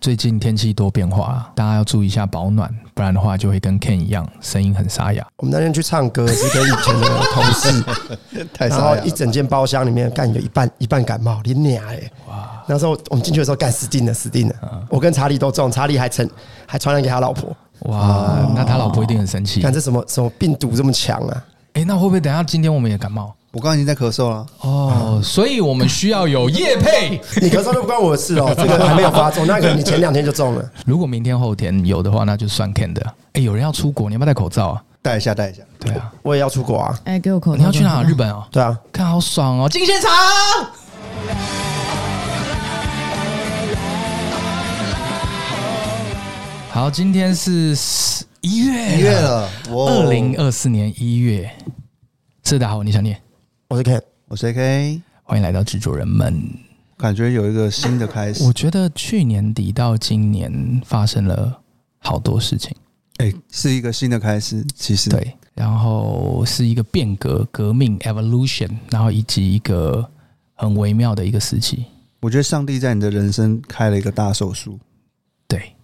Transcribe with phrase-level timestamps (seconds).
[0.00, 5.26] 最近天气多变化，大家要注意一下保暖，不然的话就会跟 Ken 一样，声音很沙哑。
[5.36, 7.84] 我们那天去唱歌是跟以前的同事，
[8.68, 12.00] 然后一整间包厢里面干有一半一半感冒，你娘哎！
[12.28, 12.62] 哇！
[12.66, 14.54] 那时候我们进去的时候干死定了，死定了！
[14.88, 16.26] 我跟查理都中，查理还传
[16.64, 17.54] 还传染给他老婆。
[17.80, 18.50] 哇！
[18.54, 19.60] 那他老婆一定很生气。
[19.60, 21.44] 看这什么什么病毒这么强啊？
[21.74, 23.34] 哎，那会不会等下今天我们也感冒？
[23.52, 27.20] 我刚刚已经在咳嗽了哦，所以我们需要有叶配。
[27.42, 30.70] 你咳嗽都不关我的事哦， 这个还没有发作，那可能你前两天就中了。
[30.86, 33.04] 如果明天后天有的话，那就算 can 的。
[33.32, 34.82] 哎，有人要出国，你要不要戴口罩啊？
[35.02, 35.62] 戴一下，戴一下。
[35.80, 36.96] 对啊，我也要出国啊。
[37.04, 37.58] 哎，给我口罩。
[37.58, 38.04] 你要去哪？
[38.04, 38.44] 日本哦。
[38.52, 40.10] 对啊，看好爽哦，进现场。
[46.70, 47.76] 好，今天是
[48.42, 51.50] 一月一月了，二零二四年一月。
[52.44, 53.20] 是的，好，你想念？
[53.70, 56.42] 我是 Ken，我是 AK，欢迎来到制作人们。
[56.96, 58.42] 感觉有一个新的开始。
[58.42, 61.56] 我觉得去年底到今年发生了
[61.98, 62.76] 好多事情，
[63.18, 64.66] 哎，是一个新的开始。
[64.74, 70.04] 其实对，然后是一个变革、革命 （evolution），然后以及一个
[70.54, 71.84] 很微妙的一个时期。
[72.18, 74.80] 我觉得上帝在你的人生开了一个大手术。
[75.46, 75.76] 对，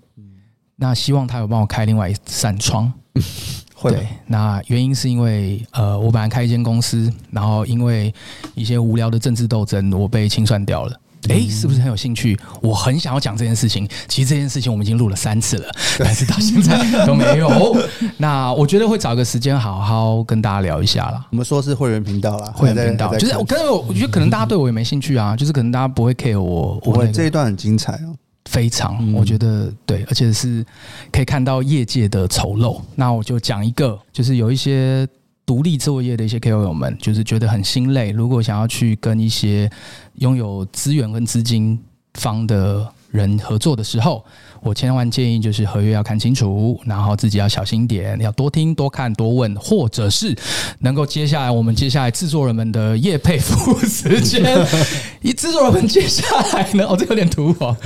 [0.75, 2.93] 那希望他有帮我开另外一扇窗。
[3.83, 8.13] 对，那原因是因为呃，我本来开一间公司，然后因为
[8.55, 11.01] 一些无聊的政治斗争，我被清算掉了。
[11.29, 12.39] 哎，是不是很有兴趣？
[12.63, 13.89] 我很想要讲这件事情。
[14.07, 15.69] 其实这件事情我们已经录了三次了，
[15.99, 17.77] 但是到现在都没有。
[18.17, 21.27] 那我觉得会找个时间好好跟大家聊一下啦。
[21.33, 26.81] 我们说是会员频道啦，会员频道就是我跟我，我觉得可能大家对我也没兴趣啊，就是可能大家不会 care 我。
[26.85, 28.15] 我会这一段很精彩哦。
[28.47, 30.65] 非常，我觉得对，而且是
[31.13, 32.81] 可以看到业界的丑陋。
[32.95, 35.07] 那我就讲一个，就是有一些
[35.45, 38.11] 独立作业的一些 KOL 们，就是觉得很心累。
[38.11, 39.71] 如果想要去跟一些
[40.15, 41.79] 拥有资源跟资金
[42.15, 44.25] 方的人合作的时候，
[44.67, 50.37] 我千万建议就是合约要看清楚，然后自己要小心点，要多听、多看、多问，或者是
[50.81, 54.45] 能够接下来我们接下来制作人们的业配服务时间。
[55.23, 57.77] 一制作人们接下来呢， 哦，这有点突兀，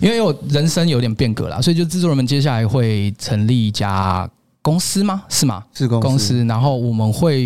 [0.00, 4.28] 因为我人生有点变革了，所以就制作人们接下来会成立一家
[4.62, 5.24] 公司吗？
[5.28, 5.64] 是吗？
[5.74, 6.06] 是公司。
[6.06, 7.42] 公司，然后我们会，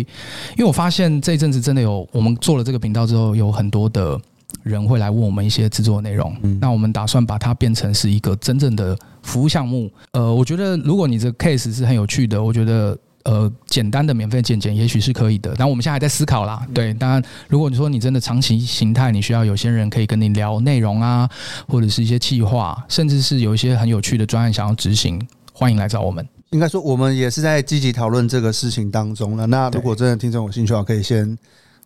[0.51, 4.19] 因为我发现这一阵子真的有，我们做了这个频道之后，有很多的。
[4.63, 9.91] 人会来问我们一些制作内容，嗯，那我们打算把它变成是一个真正的服务项目。
[10.13, 15.53] 呃，我觉得如果你这个 case 是很有趣的，我觉得呃，简单的免费剪剪也许是可以的。
[15.57, 16.65] 但我们现在还在思考啦。
[16.73, 21.29] 对，当然，如果你说你真的长期形态，你需要有些人可以跟你聊内容啊，
[21.67, 25.21] 或者是一些计划，甚至是有一些很有趣的专案想要执行，
[25.53, 26.25] 欢迎来找我们。
[26.51, 29.45] 应该说，我们也是在积极讨论这个事情当中了。
[29.47, 31.37] 那如果真的听众有兴趣的话，可以先。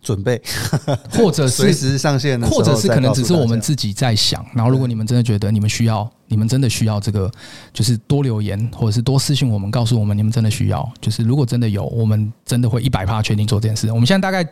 [0.02, 0.42] 准备，
[1.12, 4.46] 或者是随时上线，或者是可能只是我们自己在想。
[4.54, 7.30] 然后，如果你们真的觉得你们需要，你们真的需要这个，
[7.74, 10.90] 就是多留言，或者是多私信我们，告诉我们你们真的需要。
[11.02, 13.92] 就是如果真的有，我们真的会一百趴确定做这件事。
[13.92, 14.50] 我们现在大概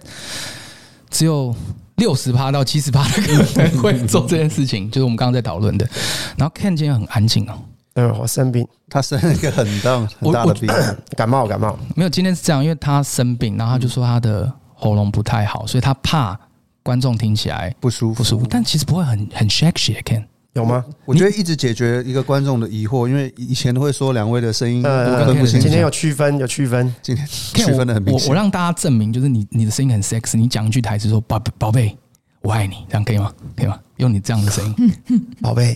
[1.09, 1.55] 只有
[1.95, 5.87] 六十趴到七十趴的可能会做这件事情， 就是我们刚刚在讨论的。
[6.35, 7.53] 然后 Ken 今天很安静哦，
[7.93, 10.69] 嗯，我生病，他生了一个很大很大的病，
[11.15, 11.77] 感冒感冒。
[11.95, 14.51] 没有，今天是这样，因为他生病，然后他就说他的。
[14.85, 16.39] 喉咙不太好，所以他怕
[16.83, 18.17] 观众听起来不舒服。
[18.19, 20.23] 不舒服，但其实不会很很 sexy，Ken
[20.53, 20.85] 有吗？
[21.05, 25.59] 我觉得一直解决一个观众的疑惑，因为以前都会说两位的声音分不清。
[25.59, 28.27] 今天有区分，有区分，今天区分的很明显。
[28.27, 31.97] 我我让大家证明，就是你你的声音很 sexy，你讲一句台词说“宝宝贝，
[32.41, 33.33] 我爱你”，这样可以吗？
[33.57, 33.79] 可以吗？
[33.97, 34.93] 用你这样的声音
[35.41, 35.75] ，“宝贝，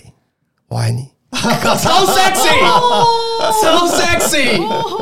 [0.68, 1.08] 我爱你”。
[1.40, 2.60] 超 sexy，
[3.62, 4.58] 超 sexy，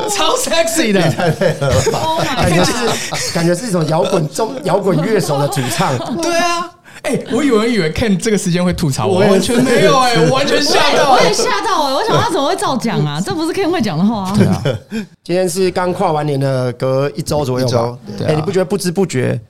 [0.09, 2.23] 超 sexy 的，太配合了吧？
[2.35, 5.97] 感觉是感觉是一种摇滚中摇滚乐手的主唱。
[6.21, 6.71] 对啊，
[7.01, 13.19] 哎、欸，我以为以为 Ken 这个时间会吐槽我，我完全没有哎、欸，我完全吓到，我也吓到哎，我想他怎么会照讲啊？
[13.25, 14.33] 这不是 Ken 会讲的话啊。
[14.37, 14.63] 对啊，
[15.23, 17.97] 今天是刚跨完年的，隔一周左右吧。
[18.21, 19.41] 哎、欸，你不觉得不知不觉，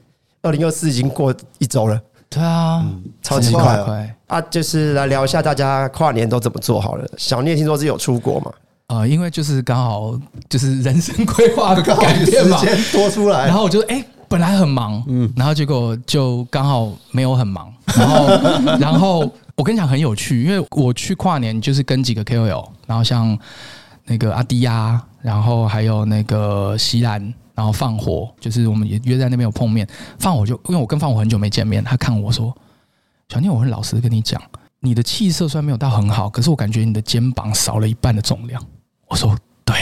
[0.42, 2.00] 二零二四已经过一周了？
[2.30, 4.40] 对啊，嗯、超级快快啊！
[4.42, 7.06] 就是来聊一下大家跨年都怎么做好了。
[7.18, 8.52] 小聂听说是有出国嘛？
[8.88, 11.96] 呃，因为就是刚好就是人生规划的改
[12.26, 13.46] 变嘛， 时间多出来。
[13.48, 17.74] 然后我就哎、欸，本来很忙，嗯，然后结果就刚好没有很忙。
[17.96, 18.28] 然后，
[18.80, 23.38] 然后我跟你讲很有趣，因为我去跨年就是跟几个 KOL，然后像
[24.06, 27.34] 那个阿迪呀，然后还有那个西兰。
[27.60, 29.86] 然后放火，就是我们也约在那边有碰面。
[30.18, 32.56] 放火就因为我跟放火很久没见面，他看我说
[33.28, 34.42] ：“小念，我很老实跟你讲，
[34.80, 38.66] 你的气色虽然没有到很好，可是我感觉你的肩膀少了一半的重量。”
[39.10, 39.76] 我说：“对。”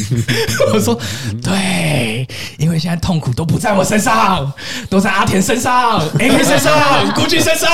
[0.72, 0.98] 我说
[1.42, 2.26] ：“对，
[2.58, 4.52] 因为现在痛苦都不在我身上，
[4.88, 7.68] 都在阿田身上、 AK 身上、古巨身上，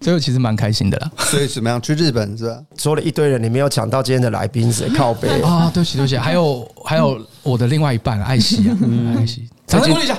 [0.00, 1.10] 所以我其实蛮开心的啦。
[1.18, 1.80] 所以怎么样？
[1.80, 2.58] 去日本是吧？
[2.78, 5.70] 说了一堆人，你没有抢到今天的来宾是 靠北啊！
[5.72, 8.76] 对不起，对不起，还有还有我的另外一半艾希啊，
[9.18, 10.16] 艾希，掌声鼓励一下，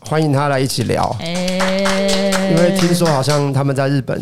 [0.00, 1.16] 欢迎他来一起聊。
[1.20, 4.20] 因为听说好像他们在日本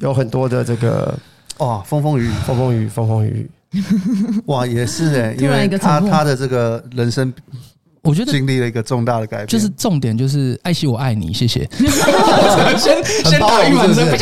[0.00, 1.16] 有很多的这个
[1.58, 3.50] 哦，风风雨雨，风风雨雨，风风雨雨。
[4.46, 7.32] 哇，也是哎、欸， 因为他他的这个人生，
[8.04, 9.46] 我觉得经历了一个重大的改变。
[9.46, 11.68] 就是重点就是艾希，我爱你，谢谢。
[12.78, 14.18] 先先打预防针，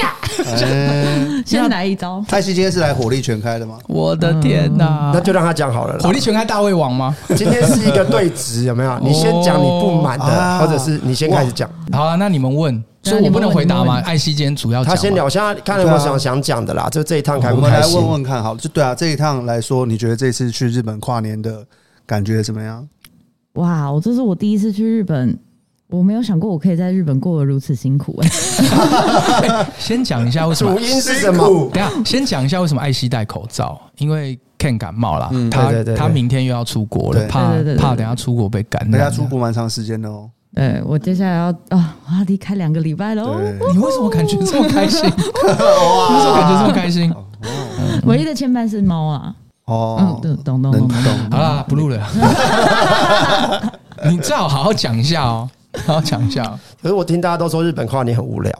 [0.56, 2.24] 先先来一招。
[2.30, 3.78] 艾希今天是来火力全开的吗？
[3.88, 5.98] 我的天哪，那就让他讲好了。
[5.98, 7.14] 火力全开大胃王吗？
[7.36, 8.98] 今天是一个对质， 有没有？
[9.00, 11.68] 你先讲你不满的，或者是你先开始讲。
[11.92, 12.82] 好啊，那你们问。
[13.04, 14.00] 所以我不能回答吗？
[14.04, 16.88] 艾希今天主要他先聊，现在看有没有想想讲的啦。
[16.88, 17.96] 就这一趟开不开心？
[17.96, 21.66] 我们来问问看，好，就对啊，这一趟来说，你觉得这次去日本跨年的
[22.06, 22.86] 感觉怎么样？
[23.54, 25.38] 哇，我这是我第一次去日本，
[25.88, 29.66] 我没有想过我可以在日本过得如此辛苦 哎。
[29.78, 30.74] 先讲一下为什么？
[30.74, 31.70] 主因是什么？
[31.72, 38.92] 等下先讲一下为什么艾希戴口罩，因为 Ken 感冒了，他他明天又要出国了，怕怕等下出国被感染。
[38.92, 40.30] 等下出国蛮长时间的哦。
[40.54, 43.40] 对，我接下来要啊，我要离开两个礼拜喽。
[43.72, 45.02] 你为什么感觉这么开心？
[45.08, 47.12] 你为什么感觉这么开心？
[48.04, 49.34] 唯一的牵绊是猫啊。
[49.66, 51.30] 哦，懂懂懂懂。
[51.30, 52.08] 好啦，不录了。
[54.08, 55.48] 你最好好好讲一下哦，
[55.86, 56.42] 好好讲一下。
[56.82, 58.52] 可是我听大家都说日本跨年很无聊，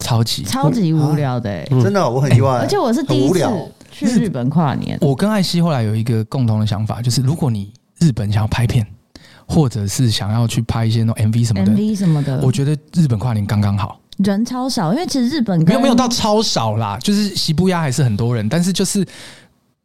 [0.00, 2.58] 超级超级无聊的，真的我很意外。
[2.58, 3.46] 而且我是第一次
[3.90, 4.98] 去日本跨年。
[5.00, 8.86] 我跟艾希后来有一个共同的想法，就是如果你日本想要拍片。
[9.52, 19.04] 或者是想要去拍一些那种 MV 什么的，MV 什么的，我觉得日本跨年刚刚好，人超少，因为其实日本没有没有到超少啦，就是西部亚还是很多人，但是就是。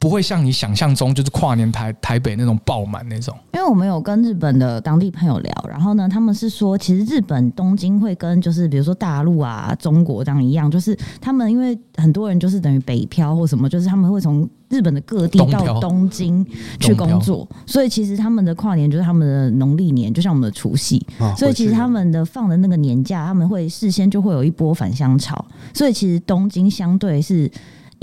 [0.05, 3.35] 不会像你想象中，就是跨年台台北那种爆满那种。
[3.55, 16.45] 因为我们有跟日本的当地朋友聊，然后呢，他们是说，其实日本东京会跟就是比如说大陆啊、中国这样一样，就是他们因为很多人就是等于北漂或什么，就是他们会从日本的各地到东京
[16.79, 21.03] 去工作，所以其实他们的跨年就是他们的农历年，就像我们的除夕，
[21.35, 25.43] 所以其实他们的放的那个年假，他们会事先就会有一波返乡潮，
[25.73, 27.49] 所以其实东京相对是。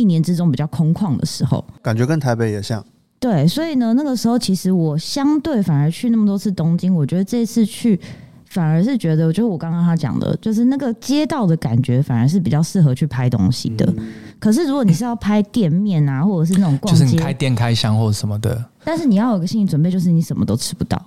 [0.03, 2.85] 一年之中比较空旷的时候，感觉跟台北也像。
[3.21, 7.99] 对，所以呢，那个时候其实我相对反而去那么多次东京，我觉得这次去
[8.47, 13.87] 反而是觉得，就是我刚刚他讲的，就是那个街道的感觉，反而是比较适合去拍东西的。
[13.97, 21.01] 嗯、可是如果你是要拍店面啊，或者是那种逛街，就是你开店开箱或者什么的，但是你要有个心理准备，就是你什么都吃不到。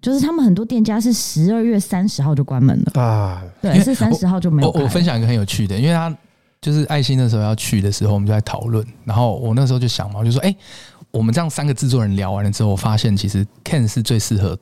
[0.00, 4.70] 就是他们很多店家是十二月三十号就关门了啊，对，是三十号就没有。
[4.70, 6.16] 我我分享一个很有趣的，因为他。
[6.60, 8.84] 就是爱心那时候要去的时候，我们就在讨论。
[9.04, 10.56] 然后我那时候就想嘛，我就说：“哎、欸，
[11.10, 14.58] 我们这样三个制作人聊完了之后，我发现其实 Ken 是最适合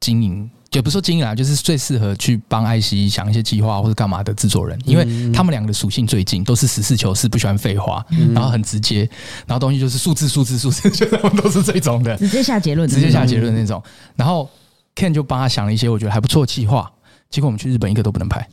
[0.00, 8.04] 经营，也不是说经营啊，就是最适合去帮艾希想一些计划或者干嘛的制作人，因为他们两个的属性最近，都是实事求是，不喜欢废话，
[8.34, 9.08] 然后很直接，
[9.46, 13.82] 然后东西就是数字、数字、数字，就他们都是这种的，直接下结论，直接下结论那种。
[14.16, 14.50] 然后
[14.96, 16.92] Ken 就帮他想了一些我觉得还不错的计划，
[17.30, 18.46] 结果我们去日本一个都不能拍。”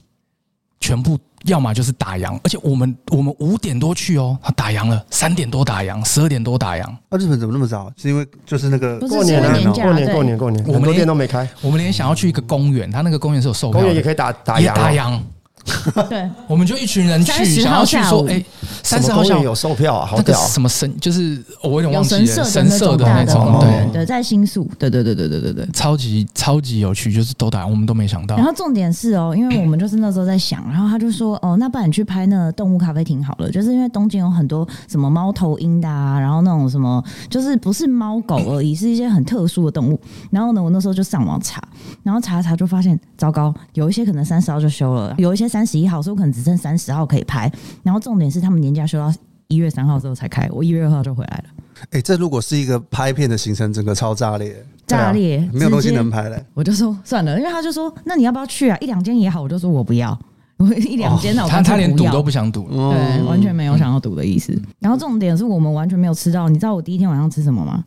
[0.80, 6.86] 全部要么就是打烊，而且我们我们五点多去哦，他打烊了，三点多打烊，十二点多打烊。
[7.10, 7.92] 那日本怎么那么早？
[7.98, 15.20] 是因为就是那个过年啊，过年过年过年，我们店都没开，我们连想要去一个公园，他那个公园是有售票，公园也可以打打烊，打烊。
[16.10, 18.44] 对，我们就一群人去，想要去说，哎，
[18.84, 20.38] 三十号下午有售票啊，好屌！
[20.48, 20.94] 什么神？
[21.00, 28.36] 就是我有点忘记了，神社的那种，对对，在新宿，对对对对对对对，超级超级有趣，就是都打，我们都没想到。
[28.36, 40.00] 然后重点是哦，因为我们就是那时候在想，然后他就说，哦，那不然你去拍那个动物咖啡厅好了，就是因为东京有很多什么猫头鹰的啊，然后那种什么，就是不是猫狗而已，是一些很特殊的动物。
[40.30, 41.62] 然后呢，我那时候就上网查，
[42.04, 46.34] 然后查一查就发现，糟糕，有一些可能三十号就休了，有一些三十一号，所以可能。
[46.34, 47.52] 只剩三十号可以拍，
[47.84, 49.14] 然后重点是他们年假休到
[49.50, 51.44] 一月三号之后才开，我一月二号就回来了。
[51.92, 56.44] 哎、欸，这如果是一个拍片的行程，整个超炸裂，炸裂，啊、没有东西能拍了。
[56.56, 58.76] 我就说算了，因为他就说，那你要不要去啊？
[58.82, 60.18] 一两间也好，我就说我不要，
[60.58, 64.60] 我一两间那我他他连赌都不想赌，对，完全没有想要赌的意思。
[64.80, 67.84] 然后重点是我们完全没有吃到，你知道我第一天晚上吃什么吗？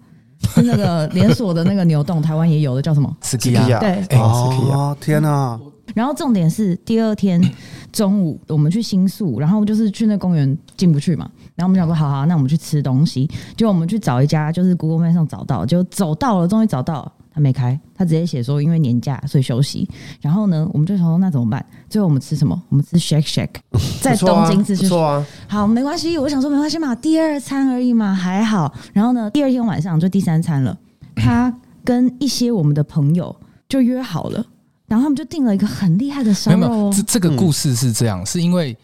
[0.54, 3.80] 是那个连锁的那个牛洞，台湾也有的，叫什么？Sukiya。
[3.80, 5.58] 对，哦，天哪！
[5.95, 7.40] 然后重点是第二天
[7.93, 17.12] 中午我们去新宿，然后就是去那公园进不去嘛，然后我们想说好好，那我们去吃东西，就我们去找一家，就是 Google Map 上找到，就走到了，终于找到了。
[17.33, 19.87] 他没开，他直接写说因为年假所以休息。
[20.23, 21.62] 然后呢，我们就想说那怎么办？
[21.87, 22.59] 最后我们吃什么？
[22.71, 23.50] 我们吃 Shake Shack，
[24.00, 24.75] 在东京吃。
[24.75, 26.16] 错啊，好，没关系。
[26.16, 28.73] 我想说没关系嘛，第二餐而已嘛，还好。
[28.95, 30.75] 然后呢，第二天晚上就第三餐了。
[31.14, 33.37] 他跟一些我们的朋友
[33.69, 34.43] 就约好了，
[34.87, 36.93] 然后他们就订了一个很厉害的烧肉哦。
[36.95, 38.76] 这这个故事是这样，是因为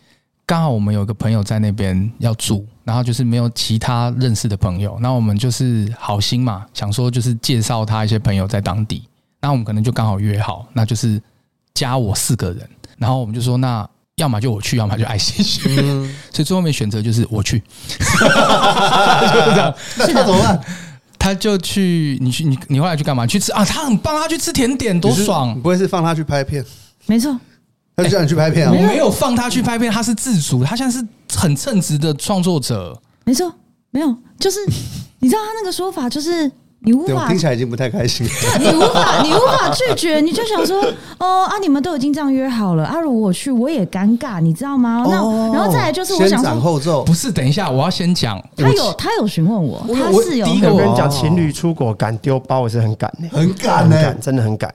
[0.45, 2.67] 刚好我们有一个朋友在那边要住。
[2.85, 9.05] 然后就是没有其他认识的朋友，那我们就是好心嘛，想说就是介绍他一些朋友在当地，
[9.41, 11.23] 那我们可能就刚好约好，那就是
[11.75, 12.69] 加我四个人，
[12.99, 19.73] 然后我们就说那要么就我去，要么就艾希去，嗯、 所以最后面选择就是我去， 就是这样。
[19.99, 20.61] 那他怎么办？
[21.23, 23.25] 他就去，你去你你后来去干嘛？
[23.25, 23.65] 去吃啊？
[23.65, 25.55] 他很棒，他去吃甜点多爽！
[25.61, 26.65] 不会是放他去拍片？
[27.07, 27.39] 没错。
[27.95, 28.73] 他就叫你去拍片啊？
[28.73, 33.01] 我没有放他去拍片，他是自主，他现在是很称职的创作者。
[33.25, 33.55] 没错，
[33.93, 34.59] 没有，就是
[35.21, 36.51] 你知道他那个说法，就是
[36.85, 38.27] 你无法听起来已经不太开心。
[38.59, 40.83] 你无法，你无法拒绝，你就想说，
[41.19, 45.05] 哦啊，你们都已经这样约好了，啊，如果我去我也尴尬，你知道吗？
[45.09, 45.15] 那
[45.53, 46.43] 然后再来就是我想
[46.81, 50.47] 说，不是，等一下，我要先讲，他有他有询问我，他是有。
[50.47, 54.75] 第一个我跟你讲，情侣出国敢丢包我是很敢的，很敢的，真的很敢，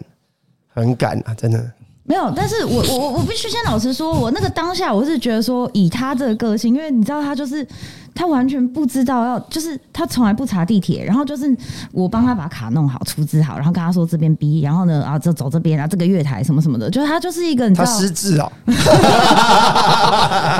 [0.73, 1.59] 很敢啊，真的。
[2.09, 7.67] 没有，但是我我我必须先老实说，我那个当下我是觉得说，以他这个个性，因为你知道他就是
[8.15, 11.53] 他完全不知道要，就是他从来不查地铁，然后就是
[11.91, 18.49] 我帮他把卡弄好、出资好，然后跟他说这边 B，然后呢啊就走这边啊这个月台什么什么的，就是他就是一个你知道他失智哦，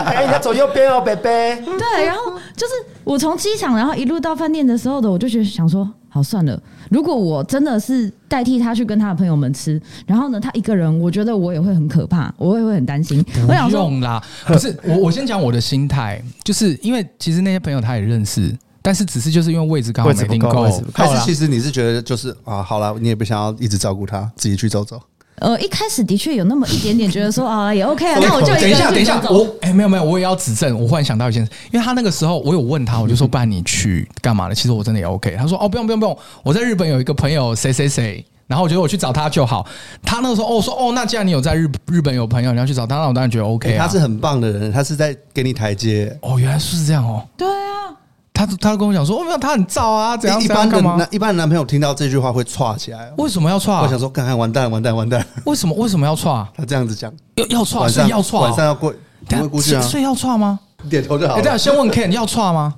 [0.05, 1.63] 哎，你要走右边哦，贝贝。
[1.65, 2.73] 对，然后就是
[3.05, 5.89] 我从机场然后一路到饭店的时候的，我就觉得想说。
[6.09, 6.59] 好，算了。
[6.89, 13.24] 如果我真的是代替他去跟他的朋友们吃，然后呢，他一个人，我觉得我也会很可怕，我也会很担心。
[13.48, 20.63] 我想说，不用啦，不是 我，我先讲我的心态，就是因为其实那些朋友他也认识，但是只是就是因为位置刚好没定够，
[20.94, 25.01] 还是其实你是觉得就是啊，好了，你也不想要一直照顾他，自己去走走。
[25.39, 30.79] 呃，一开始的确有那么一点点觉得说啊， 也 OK 啊，那我就等一下，等一下，我哎、欸，没有没有，我也要指正。
[30.79, 34.56] 我忽然想到一件事，因为他那个时候我有问他，我就说，不然你去干嘛了？
[34.56, 35.36] 其实我真的也 OK。
[35.38, 39.63] 他说哦，不用不用不用，我在日本有一个朋友谁谁谁，然后我觉得我去找他就好。
[40.01, 43.86] 他那个时候哦说哦，那既然你有在日日本有朋友，你要去找他，那我当然觉得 OK、啊。
[43.86, 46.17] 他是很棒的人，他是在给你台阶。
[46.24, 47.24] 哦，原来是这样哦。
[47.38, 47.94] 对啊。
[48.38, 50.39] 他他跟我讲说，哦，没有，他很燥啊，怎样？
[50.39, 53.12] 一般的男一般的男朋友听到这句话会歘起来。
[53.17, 53.82] 为什么要歘？
[53.82, 55.25] 我想说，看看完蛋，完蛋，完蛋。
[55.46, 55.74] 为什么？
[55.75, 56.46] 为什么要剉？
[56.56, 58.39] 他这样子讲，要要剉，所以要歘。
[58.41, 58.94] 晚上要过，
[59.27, 60.60] 等会估计啊，所以要剉吗？
[60.88, 61.34] 点头就好。
[61.34, 62.75] 哎，等下先问 Ken，要歘吗？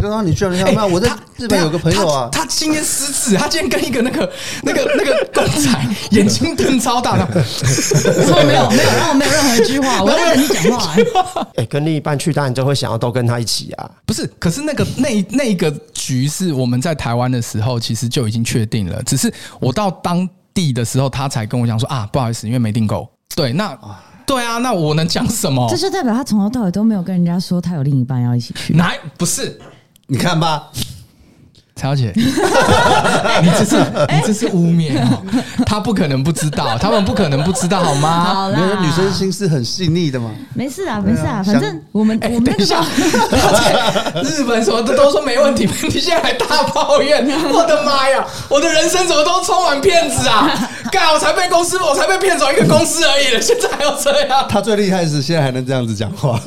[0.00, 0.86] 刚刚你居然没有？
[0.88, 5.70] 我在日本有个朋友啊，他今天失智，他今天跟一个那个那个那个公仔
[6.10, 11.46] 眼睛瞪超大的，说没有没有，然后没有任何一句话， 我在跟你讲话。
[11.56, 13.90] 哎，跟另一半去，当然就会想要都跟他一起啊。
[14.06, 23.08] 不是，可是那个那那个局是我们在台湾的时候，其实就已经确定了，只是我到当地的时候，他才跟我讲说啊，不好意思，因为没订购。
[23.34, 23.78] 对，那
[24.26, 25.66] 对啊，那我能讲什么？
[25.70, 28.74] 这就代表他从头到尾都没有跟人家说他有另一半要一起去。
[28.74, 29.58] 哪不是？
[30.12, 30.68] 你看吧，
[31.80, 32.12] 蔡小姐，
[33.42, 35.22] 你这是你这是污蔑哦，
[35.64, 38.24] 他不可能不知道，他们不可能不知道，好吗？
[38.34, 40.30] 好啦，女生心思很细腻的嘛。
[40.52, 42.84] 没事啊，没事啊，反正我们我们等一下，
[44.22, 50.50] 日本什么的都说没问题，你现在还大抱怨， 我的妈呀，我的人生怎么都充满骗子啊？
[50.92, 54.44] 干，我才被公司，我才被骗走一个公司而已了，现在还要这样？
[54.50, 56.38] 他最厉害是现在还能这样子讲话，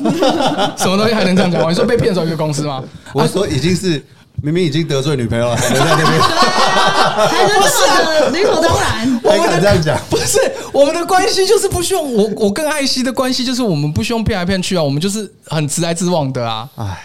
[0.76, 1.70] 什么东西还能这样讲话？
[1.70, 2.80] 你说被骗走一个公司吗？
[3.12, 4.00] 我说已经是
[4.44, 9.20] 明明已经得罪女朋友了， 还能在那边，还能这么理所当然？
[9.24, 9.98] 我敢这样讲？
[10.10, 10.38] 不是，
[10.70, 16.68] 我们的关系就是不需要我，我跟艾希的关系就是我们不需要骗来骗去啊，我们就是很直来直往的啊。
[16.76, 17.00] 哎，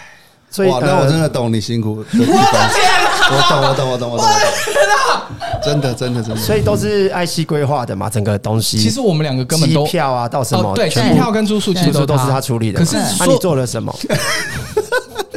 [0.50, 2.36] 所以哇，那我真的懂你辛苦的地方。
[2.36, 4.26] 我懂，我懂，我懂，我懂。
[5.64, 6.40] 真的，真的，真的。
[6.42, 8.78] 所以都是艾希规划的嘛，整个东西。
[8.78, 10.74] 其实我们两个根本都机票啊，到什么？
[10.76, 12.78] 对，机票跟住宿其实都都是他处理的。
[12.80, 13.94] 可是，那你做了什么？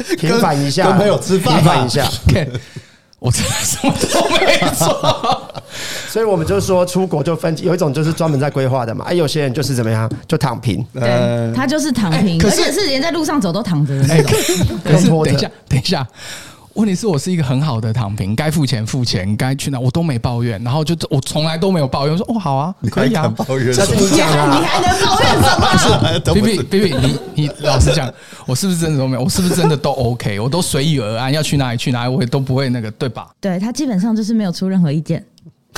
[0.18, 2.08] 平反一下，跟朋友吃饭，平反一下。
[3.20, 5.50] 我真的什么都没做。
[6.10, 10.84] 所以我们就说，出国就分有一种就是专门在规划的嘛，哎，有些人就是怎么样，就躺平。
[10.92, 14.32] 对，他就是躺平，而且是连在路上走都躺着的那种。
[14.84, 16.06] 可是，等一下，等一下。
[16.74, 26.40] 问题是我是一个很好的躺平，该付钱付钱，该去哪我都没抱怨，然后就我从来都没有抱怨，我说哦好啊， 可以啊，抱怨，这是你讲啊，你还能抱怨什么？
[26.40, 28.12] 不是，B B B B，你你老实讲，
[28.46, 29.22] 我是不是真的都没有？
[29.24, 30.40] 我是不是真的都 OK？
[30.40, 33.28] 我都随遇而安，要去哪里去哪里，我也都不会那个，对吧？
[33.40, 35.24] 对，他基本上就是没有出任何意见。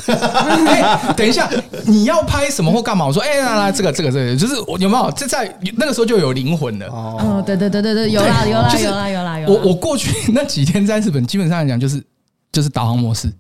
[0.07, 1.51] 欸、 等一下，
[1.87, 3.07] 你要拍什么或干嘛？
[3.07, 6.87] 我说，哎、欸，来来，这个这个这个，就是我有没有这在那个时候就有灵魂了？
[6.89, 9.53] 哦，对对对对对，有啦有啦有啦有啦有。
[9.53, 12.03] 我我过去那几天在日本，基本上来讲就是
[12.53, 13.33] 就是导航模式。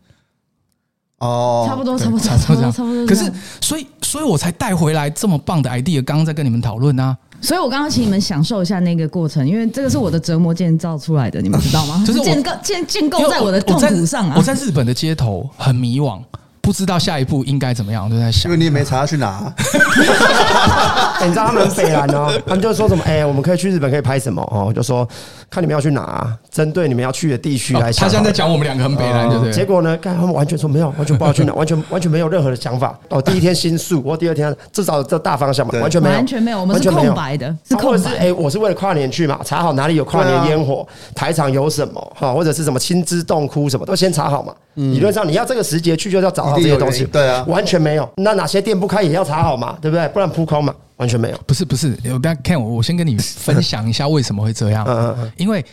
[1.19, 3.07] 哦，差不多，差不多，差不多，差不多。
[3.07, 7.17] 可是，所以，所以我才带回来这么棒的 idea，刚刚在跟你们讨论啊。
[7.41, 12.05] 所以我刚刚请你们享受一下那个过程，因为这个是我的折磨建造出来的，你们知道吗？
[12.07, 14.35] 就是建构建建构在我的痛苦上啊。
[14.37, 16.21] 我在日本的街头很迷惘。
[16.67, 19.55] 不知道下一步应该怎么样，我就在想，因为你也没查要去哪、啊
[21.21, 21.25] 欸。
[21.25, 23.05] 你知道他们北蓝哦，他们就说什么？
[23.07, 24.43] 哎、欸，我们可以去日本，可以拍什么？
[24.51, 25.09] 哦，就说
[25.51, 28.09] 看你们要去哪、啊，针对你们要去的地区来想、哦。
[28.09, 29.53] 他现在在讲我们两个很北南，对不对？
[29.53, 32.99] 结果呢，看他们完全说没有，完全不知道去哪，完全完全没有任何的想法。
[33.09, 37.99] 哦，第一天新宿，我第二天至少这大方向嘛，完全没有，完全没有，我们是空白的，是空白。
[37.99, 44.53] 是哎、欸，我是为了跨年去嘛，查好哪里有跨年烟火，台场有什么哈，或者是什么青之洞窟什么，都先查好嘛。
[44.75, 47.05] 理论上你要这个时节去，就要找到这些东西。
[47.05, 47.43] 对啊。
[47.49, 50.07] 完全没有，那哪些店不开也要查好嘛，对不对？
[50.09, 51.41] 不然扑空嘛，完全没有。
[51.47, 54.85] 不是不是，我不要看我，我先跟你分享一下为什么会这样。
[54.89, 55.33] 嗯嗯嗯。
[55.37, 55.65] 因为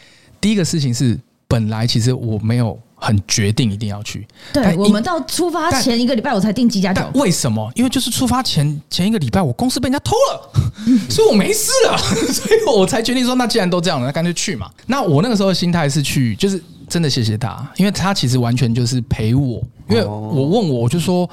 [0.42, 4.28] 第一个事情是，本来其实我没有很决定一定要去。
[4.52, 7.02] 对，我们到出发前一个礼拜我才订机加酒。
[7.16, 7.72] 为什么？
[7.76, 10.52] 因为就是出发前前一个礼拜，我公司被人家偷了，
[11.10, 11.98] 所以我没事了，
[12.32, 14.70] 所以我才决定说，那既然都这样了，那干脆去嘛。
[14.88, 21.30] 那我那个时候的心态是去，就是真的谢谢他，因为他其实完全就是陪我，因为我问我，我就说。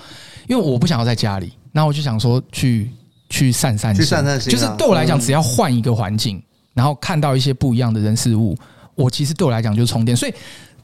[0.48, 2.90] 因为我不想要在家里，那我就想说去
[3.30, 4.52] 去散散心，去散散心。
[4.52, 6.42] 就是对我来讲，只要换一个环境，
[6.74, 8.54] 然后看到一些不一样的人事物，
[8.94, 10.14] 我其实对我来讲就是充电。
[10.14, 10.34] 所以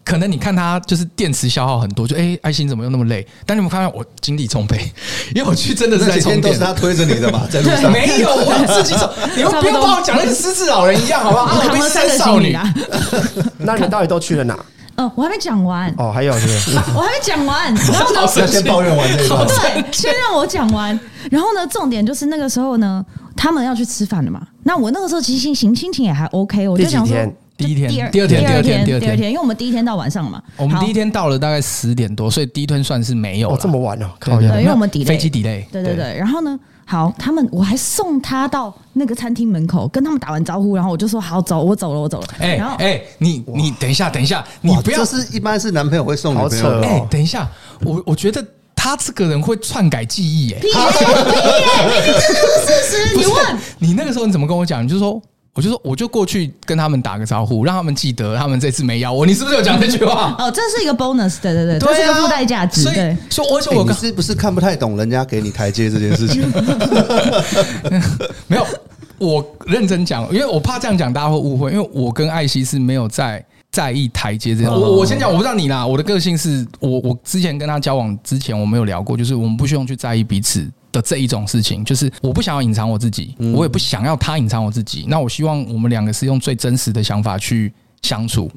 [0.04, 3.26] 可能你看他就是电池消耗很多，就哎，爱心怎么又那么累？
[3.44, 4.90] 但你们看到我精力充沛，
[5.34, 6.42] 因为我去真的是在充电。
[6.42, 9.12] 都是他推着你的嘛，在路上没有， 我自己走。
[9.36, 11.60] 你们不要把我讲的跟失智老人一样，好不好？
[11.68, 12.72] 我们三少女啊。
[13.58, 14.56] 那你们到底都去了哪？
[14.96, 16.76] 嗯，我还没讲完哦，还有是不是？
[16.96, 18.20] 我还没讲完， 然后呢？
[18.20, 20.98] 要先抱怨完这一段， 对，先让我讲完。
[21.30, 23.04] 然后呢，重点就是那个时候呢，
[23.36, 24.40] 他们要去吃饭了嘛。
[24.64, 27.16] 那我那个时候其实心情心情也还 OK，我就想说，
[27.56, 30.42] 第一天、第二、第二天、第二天、第二天，因为我们第一天到晚上嘛。
[30.56, 33.50] 我们第一天到了大概十点多，所以第一天算是没有。
[33.50, 35.64] 哦，这么晚了哦，对，因为我们 delay 飞机 delay。
[35.70, 36.58] 对对对，然后呢？
[36.88, 42.26] 好，他们我还送他到那个餐厅门口，跟他们打完招呼，然后我就说好走，我走了，我走了。
[42.38, 46.80] 哎，然后哎，你你等一下，等一下，你不要是一般是男朋友会送女朋友。
[46.82, 47.50] 哎，等一下，
[47.82, 48.44] 我我觉得
[48.76, 50.74] 他这个人会篡改记忆，哎，屁耶，
[52.64, 54.84] 事实，你问，你那个时候你怎么跟我讲？
[54.84, 55.20] 你就说。
[55.56, 59.24] 我就说，我就过去跟他们打个招呼，让他们记得他们这次没邀我。
[59.24, 60.36] 你是不是有讲这句话？
[60.38, 62.84] 哦，这是一个 bonus，对对对，这是一个附带价值。
[62.84, 66.42] 对，所以，而且我你是不是看不太懂人家给你台阶这件事情？
[68.48, 68.66] 没有，
[69.16, 73.42] 我认真讲，因为我怕这样讲大家会误会，因为我跟艾希是没有在
[73.72, 74.70] 在意台阶这件事。
[74.70, 80.70] 我我先讲，我不知道你啦，我的个性是我我之前跟他交往之前，我没有聊过，就是我们不需要去在意彼此。
[80.92, 85.06] 的这一种事情，就是我不想要隐藏我自己，我也不想要他隐藏我自己。
[85.08, 87.72] 那我希望我们两个是用最真实的想法去
[88.02, 88.50] 相处。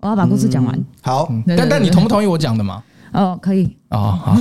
[0.00, 0.84] 我要把故事讲完。
[1.00, 2.82] 好，但但你同不同意我讲的吗？
[3.12, 3.74] 哦，可以。
[3.88, 4.36] 哦，好。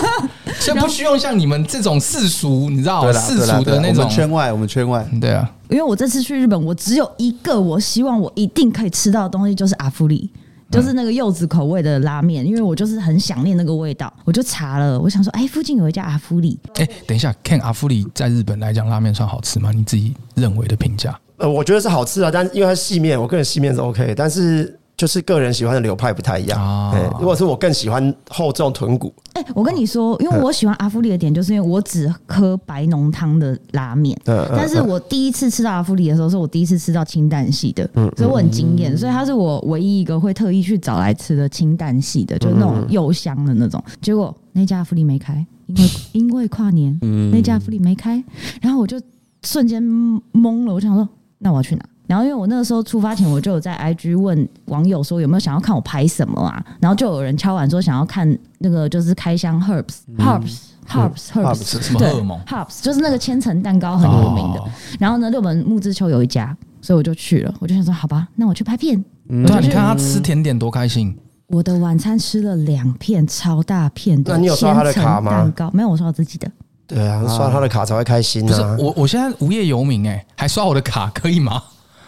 [0.58, 5.06] 所以不需要像你们这种世俗，你知道世俗的那种圈外，我们圈外。
[5.20, 10.30] 对啊，因为我这次去日本，我只有一个我希望我一定可以吃到的东西，就是阿芙利。
[10.70, 16.58] 就是那个柚子口味的拉面，因为我就是很想念那个味道，我就查了，我想说，哎，附近有一家阿芙里。
[16.74, 19.70] 哎，等一下，Ken 阿芙里在日本来讲，拉面算好吃吗？
[19.72, 21.18] 你自己认为的评价？
[21.38, 24.78] 呃，我觉得是好吃啊，但是因为它细面，我个人细面是 OK，但是。
[24.96, 26.94] 就是个人喜欢的流派不太一样。
[27.20, 29.12] 如果是我更喜欢厚重豚骨。
[29.34, 34.18] 哎，我跟你说，因为我喜欢阿夫利的点，就是因为我只喝白浓汤的拉面。
[34.24, 38.96] 但是我第一次吃到阿夫利的时候，是我第一次吃到清淡系的，所以我很惊艳。
[38.96, 43.82] 所以它是我唯一一个会特意去找来吃的清淡系的，就是那种柚香的那种。
[44.00, 46.98] 结果那家阿夫利没开，因为 因为跨年，
[47.30, 48.24] 那家阿夫利没开，
[48.62, 48.98] 然后我就
[49.42, 50.72] 瞬间懵了。
[50.72, 51.06] 我想说，
[51.38, 51.84] 那我要去哪？
[52.06, 56.62] 然后，因为我那个时候出发前，我就有在 IG 问网友说有没有想要看我拍什么啊？
[56.80, 62.08] 然后就有人敲完说想要看那个就是开箱 herbs，herbs，herbs，herbs，对
[62.46, 64.62] ？Hops 就是那个千层蛋糕很有名的。
[64.98, 67.52] 然后呢，六本木之丘有一家，所以我就去了。
[67.58, 69.02] 我就想说，好吧，那我去拍片。
[69.28, 71.16] 对啊，你看他吃甜点多开心。
[71.48, 75.30] 我的晚餐吃了两片超大片的，那你有刷他的卡吗？
[75.30, 76.50] 蛋糕没有，我刷我自己的。
[76.86, 78.76] 对啊，刷他的卡才会开心啊。
[78.78, 81.60] 我我现在无业游民哎，还刷我的卡可以吗？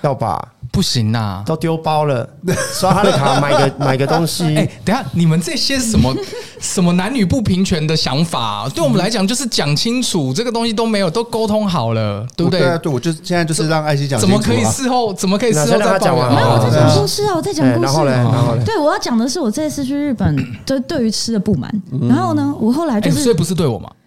[0.02, 2.28] 要吧，不行呐，都丢包了，
[2.72, 4.44] 刷他的卡买个 买个东西。
[4.56, 6.14] 哎，等下，你们这些什么
[6.60, 12.60] 什么男女不平权的想法，对我们来讲就是讲清楚，这个东西都没有，都沟通好了，对不对？
[12.60, 15.12] 对啊，对，我就现在就是让艾希讲，怎么可以事后？
[15.14, 16.32] 怎么可以事后再讲完？
[16.34, 17.84] 没有，我在讲故事啊，我在讲故事。
[17.84, 21.68] 然后嘞，然后嘞，对，我要讲的是我这次去日本， 对对于吃的不满。
[22.08, 23.90] 然后呢，我后来就是，所以不是对我吗？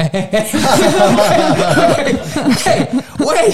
[0.00, 0.06] 哎
[3.18, 3.52] 喂，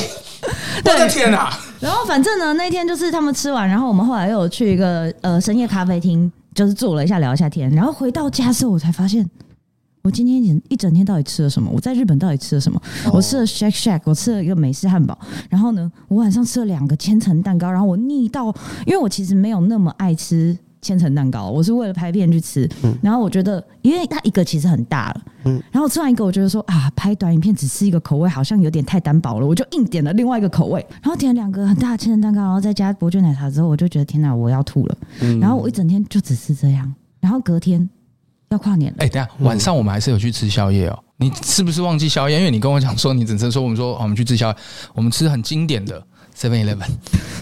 [0.93, 1.53] 我的天哪！
[1.81, 9.29] 然后反正呢，那天就是他们吃完，然后我们后来又有去一个呃深夜咖啡厅就是坐了一下聊一下天，然后回到家之后，我才发现
[10.03, 11.71] 我今天一一整天到底吃了什么？
[11.73, 12.81] 我在日本到底吃了什么？
[13.13, 15.19] 我吃了 Shake Shack，我吃了一个美式汉堡，
[15.51, 18.47] 然后呢，我晚上吃了两个千层蛋糕，然后我腻到，
[18.87, 20.57] 因为我其实没有那么爱吃。
[20.87, 22.69] 千层蛋糕，我是为了拍片去吃，
[23.03, 34.97] 然后我觉得，因为它一个其实很大了，嗯，然后吃完一个，我觉得说啊，拍短影片只吃一个口味好像有点太单薄了，我就硬点了另外一个口味，然后点了两个很大的千层蛋糕，然后再加伯爵奶茶之后，我就觉得天哪，我要吐了，
[35.41, 37.89] 然后我一整天就只吃这样，然后隔天
[38.51, 42.39] 要跨年了，哎，等下晚上我们还是有去吃宵夜哦，你是不是忘记宵夜？
[42.39, 44.57] 因为你跟我讲说你只是说我们说我们去吃宵夜，
[44.95, 46.01] 我们吃很经典的。
[46.39, 46.87] Seven Eleven，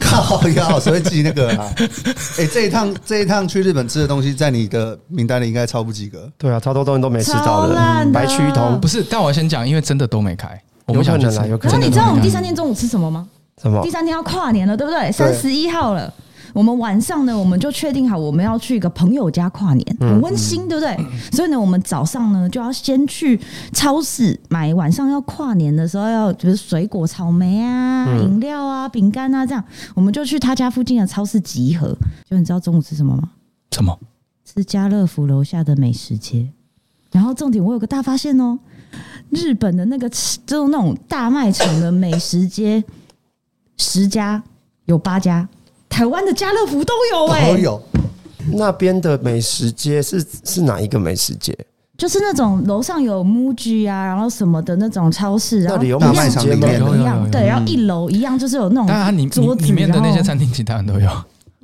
[0.01, 1.69] 靠腰，所以记那个啊？
[2.39, 6.31] 哎、欸，这一趟这一趟去日本吃的东西，在你的名单里应该超不及格。
[6.39, 9.03] 对啊，超多东西都没吃到的，的白区通不是。
[9.03, 11.37] 但我先讲，因为真的都没开，我们想去吃。
[11.37, 13.27] 然后你知道我们第三天中午吃什么吗？
[13.61, 13.83] 什么？
[13.83, 15.11] 第三天要跨年了，对不对？
[15.11, 16.13] 三十一号了。
[16.55, 20.97] 我们晚上呢，我们就确定好我们要去一个朋友家跨年，很温馨，对不对？
[21.33, 23.39] 所以呢，我们早上呢就要先去
[23.73, 29.63] 超市买晚上要跨年的时候要，比如水果、草莓啊、饮料啊、饼干啊这样，
[29.95, 31.95] 我们就去他家附近的超市集合。
[32.31, 33.31] 就你知道中午吃什么吗？
[33.73, 33.99] 什么？
[34.45, 36.49] 吃家乐福楼下的美食街。
[37.11, 38.57] 然后重点，我有个大发现哦，
[39.31, 42.85] 日本的那个吃就是那种大卖场的美食街，
[43.77, 44.41] 十家
[44.85, 45.49] 有八家。
[45.95, 47.81] 台湾的家乐福都有哎、欸，都有。
[48.53, 51.57] 那边的美食街是是哪一个美食街？
[51.97, 61.09] 就是那种楼上有 MUJI 啊，然后什么的那种超市，然后那里有大卖场里面一样，对，然后一楼一样就是有那种，当然，里里面的那些餐厅其他人都有。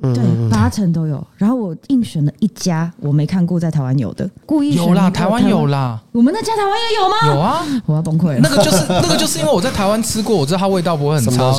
[0.01, 1.23] 对，八成都有。
[1.37, 6.01] 然后我硬选了一家我没看过在台湾有的，故意有啦，台湾有啦。
[6.11, 7.35] 我们那家台湾也有吗？
[7.35, 8.39] 有啊，我要崩溃了。
[8.41, 11.51] 那个就是那个就是因为我在台湾吃过，我知道它味道不会很差。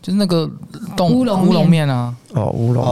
[0.00, 0.50] 就是那个
[1.10, 2.84] 乌龙乌龙面啊，哦乌龙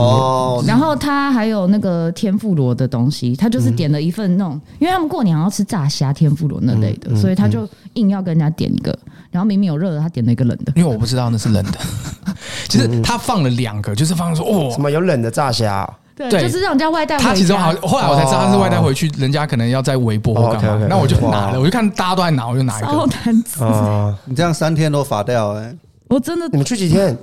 [0.57, 0.67] 面。
[0.67, 8.97] 然后他还有那个天妇罗的东西，他就是点了一份那种，因为他们过年要吃炸虾、天妇罗那类的，所以他就硬要跟人家点一个。
[9.31, 11.77] 然后明明有热的，他点了一个冷的，因为我不知道那是冷的。
[12.67, 15.87] 就是他放了两个，就是放说哦，什么有冷的炸虾？
[16.15, 17.17] 对，就是让人家外带。
[17.17, 20.85] 他其中好，后来我才知道他是外带回去，人家可能要在微波或干嘛。
[20.89, 22.87] 那我就拿了，我就看大家都在拿，我就拿一个。
[22.87, 24.13] 超难吃啊！
[24.25, 25.73] 你这样三天都罚掉哎！
[26.09, 27.17] 我真的，你们去几天？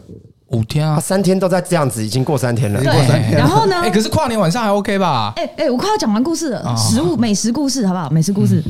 [0.49, 2.81] 五天啊，三天都在这样子，已经过三天了。
[2.83, 3.77] 对，然后呢？
[3.85, 5.33] 哎，可是跨年晚上还 OK 吧？
[5.37, 8.09] 哎哎，我快要讲完故事了，食物美食故事好不好？
[8.11, 8.63] 美食故事。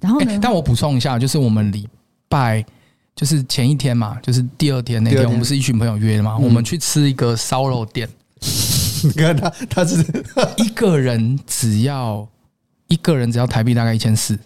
[0.00, 0.38] 然后呢？
[0.40, 1.88] 但我补充一下，就是我们礼
[2.28, 2.64] 拜。
[3.16, 8.08] 就是前一天嘛，就是第二天那天，我们是一群朋友约的嘛，我们去吃一个烧肉店。
[9.04, 10.02] 你看他，他是
[10.56, 12.26] 一个人只要
[12.88, 14.38] 一个人只要台币大概一千四。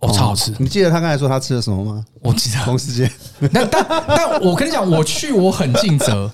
[0.00, 0.54] 哦，超好吃！
[0.58, 2.04] 你记得他刚才说他吃了什么吗？
[2.20, 3.10] 我记得同时间。
[3.52, 6.30] 但但但我跟你讲，我去我很尽责，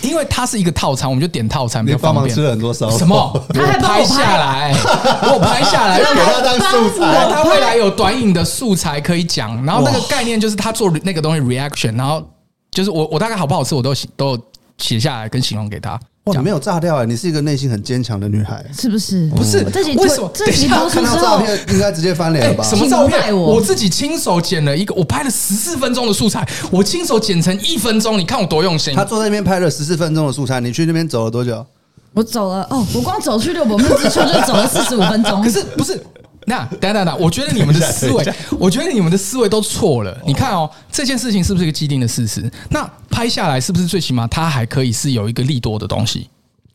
[0.00, 2.34] 因为它是一个套餐，我们就点套餐比较方便。
[2.34, 3.40] 吃了很多烧什么？
[3.52, 4.74] 他还拍下来，
[5.30, 7.28] 我拍下来，让给他当素材。
[7.30, 12.22] 他未来有短影的素材可以讲，然后那个概念就是他做那个东西 reaction，然后
[12.70, 14.38] 就是我我大概好不好吃，我都都有
[14.78, 15.98] 写下来跟形容给他。
[16.24, 17.04] 哇，你没有炸掉哎！
[17.04, 19.28] 你是一个内心很坚强的女孩，是不是？
[19.30, 19.58] 不是，
[19.96, 20.30] 为什么？
[20.32, 22.62] 这几张看到照片应该直接翻脸了吧？
[22.62, 23.36] 什么照片？
[23.36, 28.94] 我自己亲手剪了一个，我拍了十四分钟的素材，我亲手剪成一分钟，你看我多用心。
[28.94, 31.66] 他坐在那边拍了十四分钟的素材，你去那边走了多久？
[32.14, 35.40] 我走了哦，我光走去六本木之处就走了四十五分钟。
[35.42, 36.00] 可是不是？
[36.46, 38.24] 那等等等，我觉得你们的 思维，
[38.58, 40.16] 我觉得你们的思维都错了。
[40.26, 42.50] 你看哦，这件事情是不是一个既定的事实？
[42.70, 46.28] 那拍下来是不是最起码它还可以是有一个利多的东西？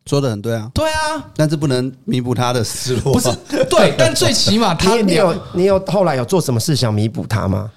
[0.05, 3.13] 说的很对啊，对啊，但是不能弥补他的失落。
[3.13, 3.29] 不是
[3.69, 7.69] 对，但最起码他 你有你有后来有做什么事想弥补他吗？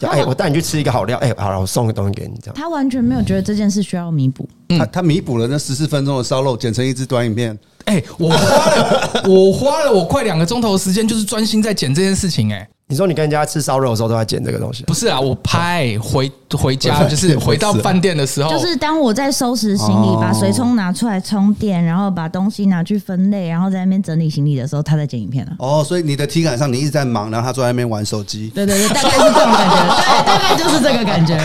[0.00, 2.54] 哎，我带你去吃一个好料，哎，好了，我送个东西给你，这样。
[2.54, 7.58] 他完全没有觉得这件事需要弥补，他他弥补了那十四分钟的烧肉，剪成一支短影片。
[7.90, 12.52] 哎，我花了我花了我快两个钟头的时间，就是专心在剪这件事情。
[12.52, 14.84] 哎，你说你跟人家吃烧肉的时候都在剪这个东西？
[14.84, 25.52] 不是啊，我拍回回家就是回到饭店的时候，就是当我在收拾行李，把随冲拿出来充电，然后把东西拿去分类，然后在那边整理行李的时候，他在剪影片了。
[25.58, 28.52] 哦，所以你的体感上你一直在忙，然后他坐在那边玩手机。
[28.54, 31.36] 对对对，大概是这种感觉，对，大概就是这个感觉。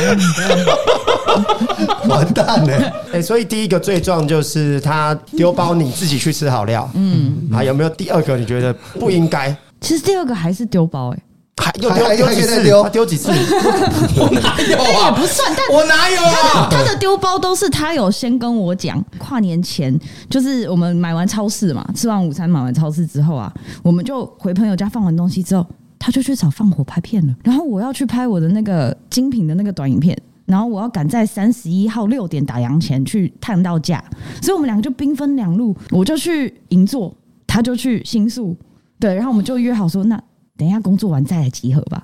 [2.10, 2.94] 完蛋了！
[3.14, 6.90] 哎，所以第一个罪状就是他丢包，你自己去吃好料。
[6.94, 8.38] 嗯，啊，有没有第二个？
[8.38, 9.56] 你觉得不应该？
[9.82, 11.20] 其实第二个还是丢包，哎，
[11.58, 12.64] 还又丢丢几次？
[12.64, 13.30] 丢丢几次？
[14.18, 15.10] 我哪有啊？
[15.10, 16.68] 也不算，但我哪有啊？
[16.72, 19.98] 他的丢包都是他有先跟我讲，跨年前
[20.30, 25.66] 就是我们买完超市嘛，吃完午餐买完超市之后啊，我们就回朋友家放完东西之后，
[26.00, 27.34] 他就去找放火拍片了。
[27.44, 30.18] 然后我要去拍我的那个精品的那个短影片。
[30.46, 34.04] 然后我要赶在三十一号六点打烊前去探到假，
[34.42, 35.76] 所以我们两个就兵分两路。
[35.92, 37.14] 我就去银座
[37.48, 38.56] 他就去新宿，
[39.00, 40.22] 对，然后我们就约好说，那
[40.56, 42.04] 等一下工作完再来集合吧。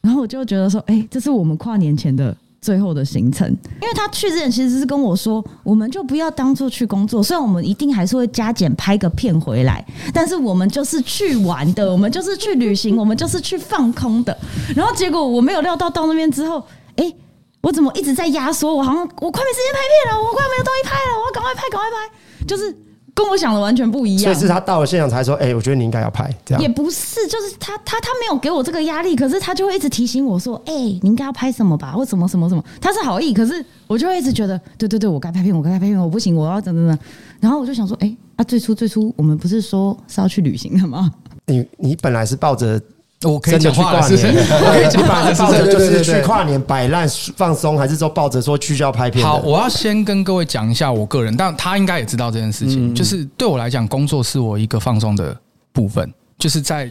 [0.00, 14.36] 然后我就觉得说，哎，这是我们跨年前的最后的行程，因为他去之前其实是跟我说，我们就不要当做去工作，虽然我们一定还是会加减拍个片回来，但是我们就是去玩的，我们就是去旅行，我们就是去放空的。
[14.74, 16.62] 然后结果我没有料到到那边之后，
[16.96, 17.12] 哎，
[17.60, 18.74] 我怎么一直在压缩？
[18.74, 22.76] 我好像我快没时间拍片了，我快没有东西拍了，我要赶快拍，赶快拍，就是。
[23.12, 36.98] 跟我想的完全不一样，所以是他到了现场才说：“哎、欸，我觉得你应该要拍。”这样也不是，就是他他他没有给我这个压力，可是他就会一直提醒我说：“哎、欸，你应该要拍什么吧，或什么什么什么。”他是好意，可是我就会一直觉得：“对对对，我该拍片，我该拍片，我不行，我要怎怎么。”
[37.40, 41.12] 然后我就想说：“哎、欸，啊，最初最初我们不是说是要去旅行的吗？
[41.46, 42.80] 你你本来是抱着。”
[43.28, 47.06] 我可以讲话是是，我 可以讲话，抱着就是去跨年摆烂
[47.36, 49.26] 放松，还是说抱着说去就要拍片？
[49.26, 52.94] 好，我要先跟各位讲一下我个人，但他应该也知道这件事情。
[52.94, 55.36] 就是对我来讲，工作是我一个放松的
[55.70, 56.90] 部分，就是在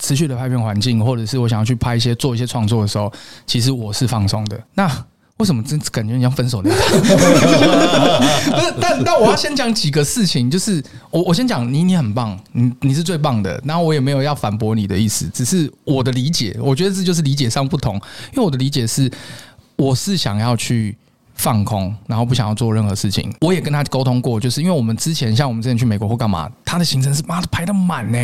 [0.00, 3.12] 持续的拍片环境，或者是我想要去拍一些做一些创作的时候，
[3.46, 4.58] 其实我是放松的。
[4.72, 4.90] 那
[5.38, 6.78] 为什么真感觉你像分手那样？
[8.50, 13.60] 不是，但但我要先讲几个事情，就是我我先讲你，你很棒，你你是最棒的。
[13.62, 17.96] 然后我也没有要反驳你的意思，只是我的理解，我觉得这就是理解上不同。
[18.32, 19.10] 因为我的理解是，
[19.76, 20.96] 我是想要去
[21.34, 23.30] 放空，然后不想要做任何事情。
[23.42, 28.18] 我也跟他沟通过，就是因为我们之前像我们之前去美国或干嘛，他的行程是妈的排得满呢，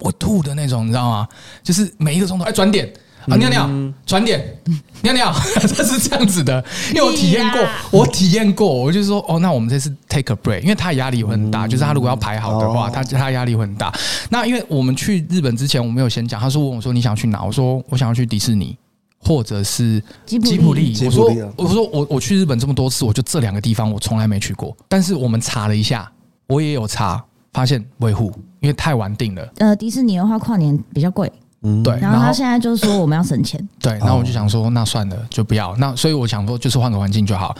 [0.00, 1.28] 我吐的那种，你知道吗？
[1.62, 2.92] 就是每一个钟头哎转点。
[3.28, 3.70] 啊，尿尿，
[4.06, 4.42] 传点，
[5.02, 13.92] 尿尿， 它是这样子的，因为我体验过，我体验过，我就说，哦，那我们这次 take a break，因为他压力会很大，就是他如果要排好的话，他他压力会很大。
[14.30, 17.42] 那因为我们去日本之前，我没有先讲，他说问我说你想去哪？
[17.42, 18.76] 我说我想要去迪士尼，
[19.18, 20.96] 或者是吉普力。
[21.04, 24.76] 我说我说我我去日本这么多次，我就这两个地方我从来没去过。
[24.88, 26.10] 但是我们查了一下，
[26.46, 29.52] 我也有查，发现维护，因为太晚定了。
[29.58, 31.30] 呃，迪士尼的话，跨年比较贵。
[31.62, 31.98] 嗯，对。
[32.00, 33.60] 然后他现在就是说我们要省钱。
[33.80, 35.76] 对，然后我就想说，那算了，就不要。
[35.76, 37.56] 那所以我想说，就是换个环境就好。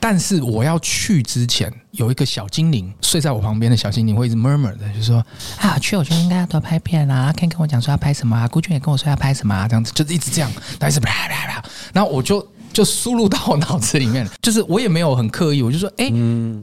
[0.00, 5.24] 但是我要去之前，有一个小精灵睡在我旁边的小精灵会一直 murmur 的，就是说
[5.58, 7.32] 啊，去我觉得应该要多拍片啊。
[7.32, 8.46] Ken 跟我讲说要拍什么啊？
[8.48, 9.66] 顾俊也跟我说要拍什么啊？
[9.66, 11.64] 这样子就是一直这样，但是啪啪啪。
[11.94, 16.12] 然后我就就输入到我脑子里面， 就是我也没有很刻意，我就说，哎，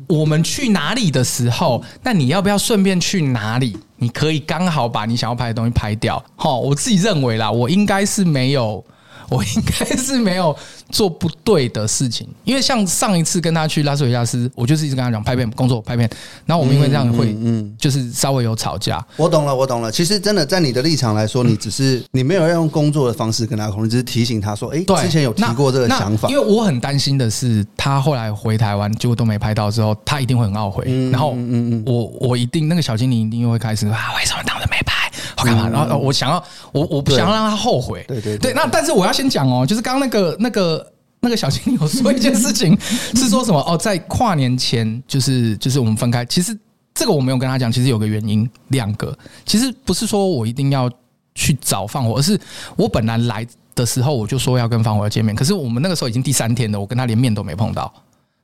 [0.07, 3.75] 我们去哪里的时候，那你要不要顺便去哪里？
[3.97, 8.83] 你可以刚好把你想要拍的东西拍掉，好，我自己认为啦，我应该是没有。
[9.31, 10.53] 我应该是没有
[10.89, 16.09] 做不对的事情，因为像上一次跟他去拉斯维加斯，我就是一直跟他讲拍片工作拍片，
[16.45, 19.03] 然后我们因为这样会，嗯，就是稍微有吵架。
[19.15, 19.89] 我懂了，我懂了。
[19.89, 26.27] 其实真的在你的立场来说，你只是你没有要用工作的方式跟他沟通，你只是提醒他说，哎，之前有提过这个想法。
[26.27, 30.83] 因为我很担心的是，他后来回台湾结果都没拍到之后，他一定会很懊悔。
[31.09, 35.00] 然后，嗯嗯，我我一定那个小精灵一定会开始啊，为什么当时没拍？
[35.41, 35.69] 我干嘛？
[35.69, 38.05] 然后我想要，我我不想要让他后悔。
[38.07, 38.53] 对对对。
[38.53, 42.77] 那但是我要先讲哦，就是刚刚那个那个那个小精灵有说一件事情，
[43.15, 43.59] 是说什么？
[43.67, 46.23] 哦，在跨年前，就是就是我们分开。
[46.25, 46.57] 其实
[46.93, 49.17] 这个我没有跟他讲，其实有个原因，两个。
[49.45, 50.89] 其实不是说我一定要
[51.35, 52.39] 去找放火，而是
[52.75, 57.93] 我本来来的时候我就说要跟放火要见面，可是我们那个时候已经第三天了，我跟他连面都没碰到。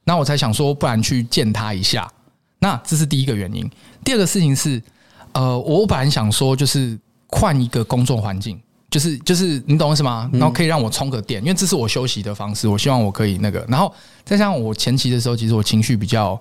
[0.03, 2.09] 那我才想说，不然去见他一下。
[2.59, 3.69] 那这是第一个原因。
[4.03, 4.81] 第二个事情是。
[5.37, 6.97] 呃，我本来想说，就是
[7.27, 10.27] 换一个工作环境，就是就是你懂我意思吗？
[10.33, 12.67] 然后可以让我充个电，因为这是我休息的方式。
[12.67, 13.93] 我希望我可以那个，然后
[14.25, 16.39] 再加上我前期的时候，其实我情绪比较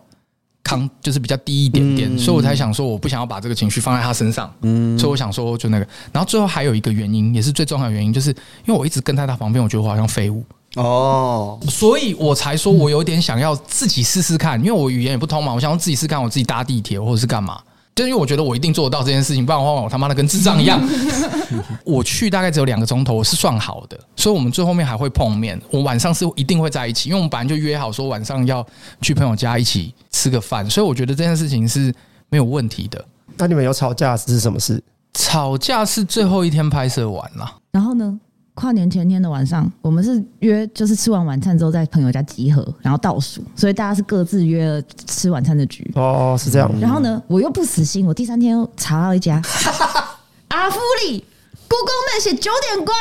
[0.65, 4.51] 康，就是比较低一点点，所以我才想说，我不想要把这个情绪放在他身上。
[4.63, 5.87] 嗯，所以我想说，就那个。
[6.11, 8.31] 然后最后还有一个原因，也是最重要的原因，就是
[8.65, 10.43] 因为我一直跟在他旁边，我觉得我好像废物
[10.77, 17.61] 哦，所以我才说我有点想要自己试试看，因为我语言也不通嘛，我想要自己试试看，我自己搭地铁或者是干嘛。
[17.97, 20.79] 就因为我觉得我一定做得到这件事情，不然的话我他妈的跟智障一样。
[21.83, 25.59] 我去大概只有两个钟头，我是算好的，所以我们最后面还会碰面。
[25.71, 28.65] 我晚上是一定会在一起，因为我们本来就约好说晚上要
[29.01, 31.93] 去朋友家一起吃个饭，所以我觉得这件事情是
[32.29, 33.03] 没有问题的。
[33.39, 34.83] 那你们有吵架是什么事？
[35.15, 38.21] 吵架是最后一天拍摄完了，然后呢？
[38.57, 45.89] 跨年前天的晚上，我们是约，就是吃完晚餐之后在朋友家集合，然后倒数，所以大家是各自约了吃晚餐的局。
[45.95, 46.73] 哦，是这样。
[46.81, 49.43] 然后呢，我又不死心，我第三天又查到一家
[50.49, 51.23] 阿芙丽
[51.69, 52.97] ，Google Map 写九点关，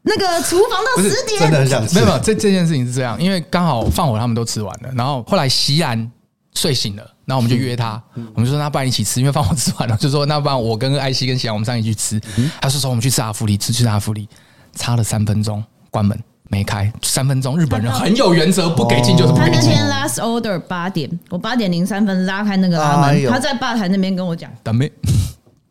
[0.00, 1.38] 那个厨房到十点。
[1.38, 1.94] 真的很想吃。
[1.94, 6.10] 没有没有，这这件事情是这样，因为刚好放火他们都吃完了，然后后来席然
[6.54, 12.18] 睡醒了，然后我们就约他，我们就说那不然一起吃，因为放火吃完了，就说那不然我跟艾希跟席然我们上一起去吃。
[12.58, 14.26] 他说说我们去吃阿芙丽，吃吃阿芙丽。
[14.74, 16.92] 差了三分钟，关门没开。
[17.02, 19.52] 三分钟，日本人很有原则，不给进就是不给进。
[19.52, 24.90] 他那天 last order 八点，我八点零三分拉开那个拉门，他在吧台那边跟我讲，等没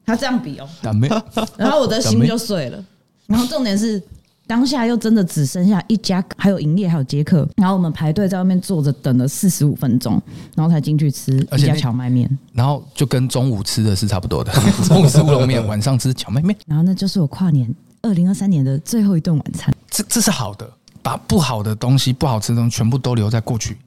[0.06, 1.10] 他这样比哦，没，
[1.58, 2.84] 然后我的心就碎了。
[3.26, 4.02] 然后重点是
[4.48, 7.46] 当下又真的只剩下一家，还有营业，还有接客。
[7.58, 10.22] 然后我们排队在外面坐着等了四十五分钟，
[10.56, 12.30] 然后才进去吃一家荞麦面。
[12.54, 14.54] 然后就跟中午吃的是差不多的，
[14.88, 16.56] 中午吃乌龙面，晚上吃荞麦面。
[16.66, 17.70] 然后那就是我跨年
[18.02, 19.74] 二零二三年的最后一顿晚餐。
[19.90, 20.70] 这这是好的，
[21.02, 23.78] 把不好的东西、不好吃的东西全部都留在过去。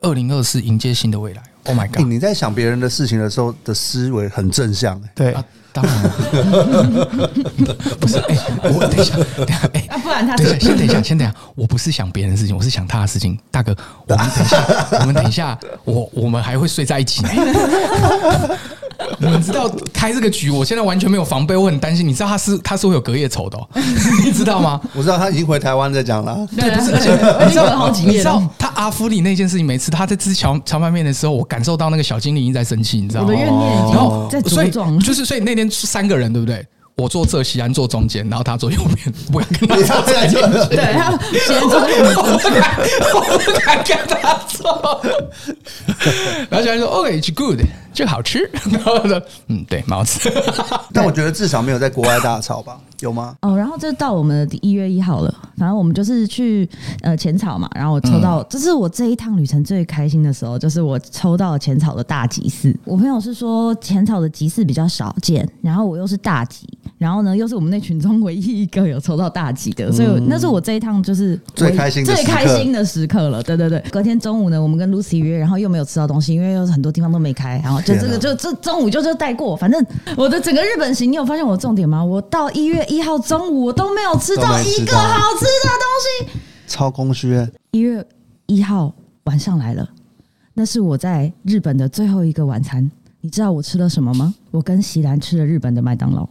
[0.00, 1.42] 二零二四迎接新的未来。
[1.64, 2.06] Oh my god！
[2.06, 5.32] 你在想别人的事情的时候的思维很正向，对。
[5.32, 6.02] 啊当然
[8.00, 13.38] 不是，哎、欸，我等一下，等一下，哎、欸，不然他等一下，先等一下，先等一下，我不是想别人的事情，我是想他的事情。
[13.50, 13.76] 大哥，
[14.08, 14.64] 我们等一下，
[14.98, 17.28] 我们等一下，我我们还会睡在一起呢。
[19.18, 22.06] 你们知道开这个局，我现在完全没有防备，我很担心。
[22.06, 23.68] 你知道他是他是会有隔夜仇的、哦，
[24.24, 24.80] 你知道吗？
[24.94, 26.46] 我知道他已经回台湾在讲了。
[26.56, 33.28] 对，不是，而且你知道好几你知道他阿福里那件事情，每次他在吃荞荞麦面的时候，我感受到那个小精灵一直在生气，你知道吗？
[33.28, 36.66] 我的怨念已经在茁壮，就是所以那天三个人，对不对？
[36.96, 40.34] 我坐这，西安坐中间，然后他坐右边，不要跟他坐在一起。
[40.34, 42.16] 对，他西安坐右边，
[43.14, 45.00] 我不敢跟他坐。
[46.50, 47.60] 然后西安说：“OK，it's good，
[47.92, 50.30] 就好吃。”然后说：“嗯，对，蛮好吃。
[50.92, 52.78] ”但我觉得至少没有在国外大吵吧？
[53.00, 53.36] 有吗？
[53.42, 55.32] 哦，然后就到我们的一月一号了。
[55.56, 56.68] 反正我们就是去
[57.02, 62.74] 呃浅草嘛，然后我抽到，这是我这一趟旅程最开心的时候，就是我抽到了浅草的大吉寺。
[62.84, 66.66] 我朋友是说浅草的集市比较少见，然后我又是大吉。
[66.96, 73.40] 然后呢，又是我们那群中唯一一个有抽到大吉的，所以那是我这一趟就是最开心、最开心的时刻了。
[73.40, 79.56] 对对对，隔天中午呢，我们跟 Lucy 约，然后又没有吃到东西，因为又是很多地方都没开，然后就这个就这中午就就带过。
[79.56, 79.84] 反正
[80.16, 82.04] 我的整个日本行，你有发现我的重点吗？
[82.04, 87.46] 我到一月一号中午，我都没有吃到一个好吃的东西，超空虚。
[87.72, 88.04] 一月
[88.46, 88.92] 一号
[89.24, 89.88] 晚上来了，
[90.54, 92.90] 那是我在日本的最后一个晚餐。
[93.20, 94.32] 你知道我吃了什么吗？
[94.50, 96.28] 我跟席兰吃了日本的麦当劳。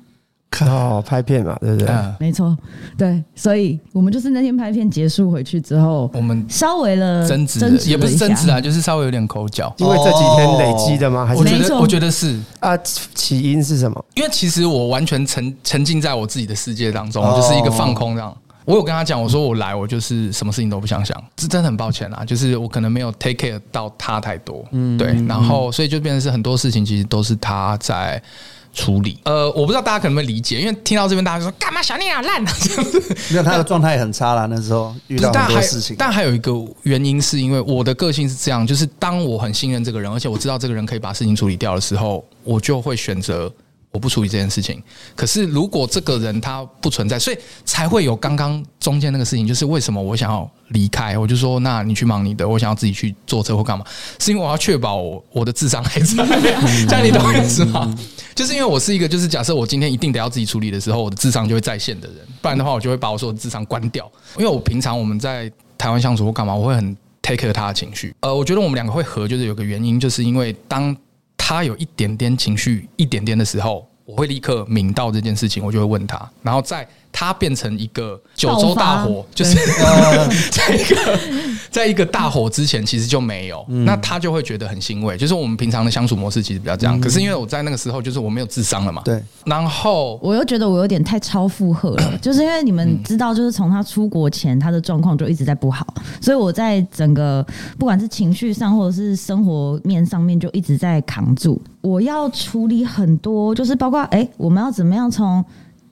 [0.62, 1.88] 哦，拍片嘛，对不对？
[1.88, 2.58] 嗯、没错，
[2.98, 11.26] 对，所以我们就是那天拍片结束回去之后，我们稍微了争执，也不是争执啊，就是稍微有点口角，因为这几天累积的吗？
[11.26, 14.04] 还是我觉得，我觉得是啊，起因是什么？
[14.16, 18.36] 因为其实我完全沉沉浸在我自己的世界当中，就是一个放空这样。
[18.66, 28.22] 我有跟他讲，我说我来，我就是什么事情都不想想，这真的很抱歉啦，就是我可能没有 take care 到他太多，嗯，对，然后所以就变成是很多事情其实都是他在。
[28.78, 34.46] 处理呃，我不知道大家可能会理解，因为听到这边大家就说干嘛小聂啊烂啊这样子，没有他的状态很差啦。
[34.46, 43.52] 那时候遇到很多事情，但还有一个原因是因为我的个性是这样，就是当我很信任这个人，而且我知道这个人可以把事情处理掉的时候，我就会选择。
[43.98, 44.80] 我不处理这件事情，
[45.16, 53.84] 可是如果这个人他不存在，所以才会有刚刚中间那个事情，就是为什么我想要离开，我就说那你去忙你的，我想要自己去坐车或干嘛，
[54.20, 56.24] 是因为我要确保我我的智商还在，
[56.88, 57.92] 这样你懂我意思吗？
[58.36, 64.08] 就是因为我是一个，就是假设我今天一定得要自己处理的时候，我的智商就会在线的人，不然的话我就会把我所有的智商关掉，
[64.38, 70.96] 因为我平常我们在台湾相处或干嘛，我会很 take care 他的情绪，呃，我觉得我们两个会合，就是有个原因，就是因为当。
[71.50, 76.88] 他有一点点情绪，一点点的时候，我会立刻明到这件事情，我就会问他，然后在。
[77.10, 81.20] 他变成一个九州大火，就是呃， 在一个
[81.72, 83.65] 在一个大火之前，其实就没有。
[83.67, 85.17] 那他就会觉得很欣慰。
[85.17, 87.00] 就是我们平常的相处模式其实比较这样。
[87.02, 89.02] 可是因为我在那个时候，就是我没有智商了嘛。
[89.04, 89.24] 对。
[89.46, 95.88] 然后我又觉得我有点太超负荷了，就是因为你们知道，就是从他出国前，他的状况就一直在不好，
[96.22, 97.43] 所以我在整个
[97.80, 101.60] 不管是情绪上或者是生活面上面，就一直在扛住。
[101.88, 105.43] 我要处理很多，就是包括哎，我们要怎么样从。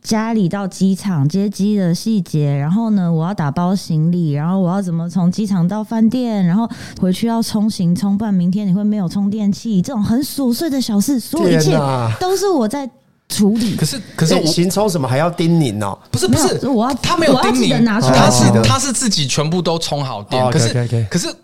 [0.05, 6.69] 家里到机场接机的细节，然后呢，我要打包行李，然后我要怎么从机场到饭店，然后
[7.01, 11.75] 回去要充行充，不然明天你会没有充电器，这种很琐碎的小事，所有一切
[12.19, 12.87] 都是我在
[13.29, 13.75] 处理。
[13.75, 15.97] 可是可是行充什么还要叮咛哦？
[16.11, 20.51] 不是不是，我要他没有叮咛，拿出来他是他是自己全部都充好电。
[20.51, 21.35] 可是可是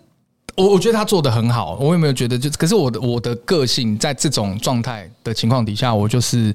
[0.56, 2.50] 我我觉得他做的很好，我有没有觉得就？
[2.50, 6.54] 可是我的我的个性在这种状态的情况底下，我就是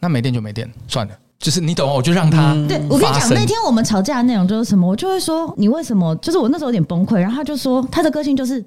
[0.00, 1.14] 那没电就没电，算了。
[1.38, 2.54] 就是你懂，我就让他。
[2.66, 6.16] 对，我跟你讲，那天我们吵架的内容就是什么，我就会说你为什么？
[6.16, 8.64] 就是我那时候有点崩溃，然后他就说他的个性就是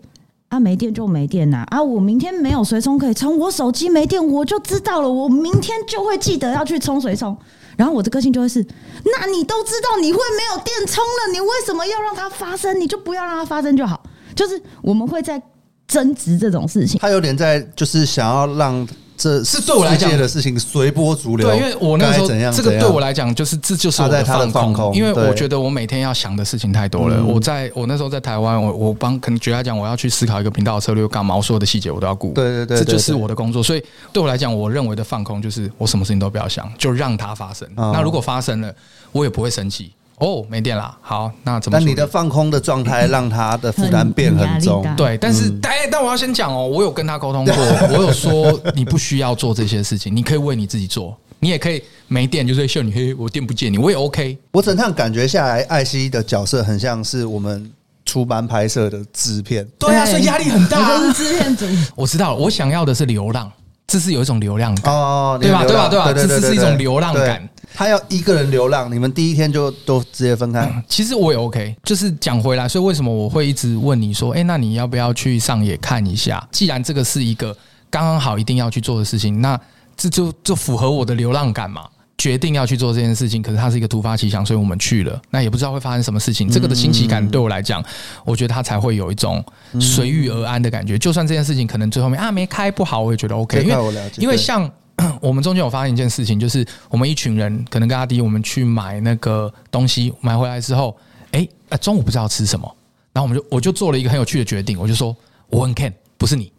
[0.50, 7.36] 啊，没电就没电呐啊，我明天没有随充可以充，我手机没电我就知道了，我明天就会记得要去充随充。
[7.76, 8.64] 然后我的个性就会是，
[9.04, 12.80] 那你都知道你会没有电充了，你为什么要让它发生？
[12.80, 14.00] 你就不要让它发生就好。
[14.40, 15.42] 就是我们会在
[15.86, 18.88] 争执这种事情，他有点在就是想要让。
[19.22, 21.46] 这是对我来讲的事情随波逐流。
[21.46, 27.22] 对，因为我那时候这个对我来讲就是这就是我的放空，因为我觉得我每天要想的事情太多了。
[27.26, 32.32] 我在我那时候在台湾，我我帮可能觉得来讲，我要去思考一个频道的策略干嘛，我所有的细节我都要顾。
[32.32, 33.62] 对对对，这就是我的工作。
[33.62, 33.84] 所以
[34.14, 37.68] 对我来讲，我认为的放空就是我什么事情都不要想，就让它发生。
[37.76, 38.74] 那如果发生了，
[39.12, 39.92] 我也不会生气。
[40.20, 40.96] 哦，没电了。
[41.02, 41.78] 好，那怎么？
[41.78, 44.86] 但你的放空的状态让他的负担变很重。
[44.96, 47.56] 对，但是，但但我要先讲哦，我有跟他沟通过，
[47.92, 54.38] 我有说你不需要做这些事情，你可以为你自己做，你也可以没电就是秀你嘿，我电不借你，我也 OK。
[54.52, 57.72] 我整趟感觉下来，艾希的角色很像是我们
[58.06, 59.68] 出班拍摄的制片。
[59.78, 60.98] 对啊，所以压力很大。
[61.00, 61.66] 都 是制片组。
[61.96, 63.52] 我知道，我想要的是流浪。
[63.88, 65.64] 这是有一种流浪感哦，对吧？
[65.66, 65.88] 对吧？
[65.90, 66.14] 对吧？
[66.14, 67.50] 这是是一种流浪感。
[67.74, 70.62] 他要一个人流浪，你们第一天就都直接分开。
[70.62, 76.46] 嗯、其实我也 OK，就是讲回来，所以为什么我会一直问你说，哎，那你要不要去上野看一下？
[76.52, 77.56] 既然这个是一个
[77.90, 79.60] 刚刚好一定要去做的事情，那
[79.96, 81.88] 这就就符合我的流浪感嘛。
[82.18, 85.22] 决定要去做这件事情，可是它是一个突发奇想，所以我们去了。
[85.30, 86.50] 那也不知道会发生什么事情。
[86.50, 87.82] 这个的新奇感对我来讲，
[88.26, 89.42] 我觉得它才会有一种
[89.80, 91.00] 随遇而安的感觉。
[91.00, 93.64] 就算这件事情可能最后面啊没开不好，我也觉得 OK。
[93.64, 94.70] 因为因为像
[95.22, 100.96] 我们中间有发生一件事情，就是我们一群人可能跟阿迪我们去买那个东西，买回来之后，
[101.32, 101.48] 哎，
[101.82, 102.76] 中午不知道吃什么，
[103.14, 105.16] 然后我们就我就做了一个很有趣的决定，我就说
[105.50, 106.52] 我问 Ken，不是你，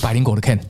[0.00, 0.60] 百灵果的 Ken，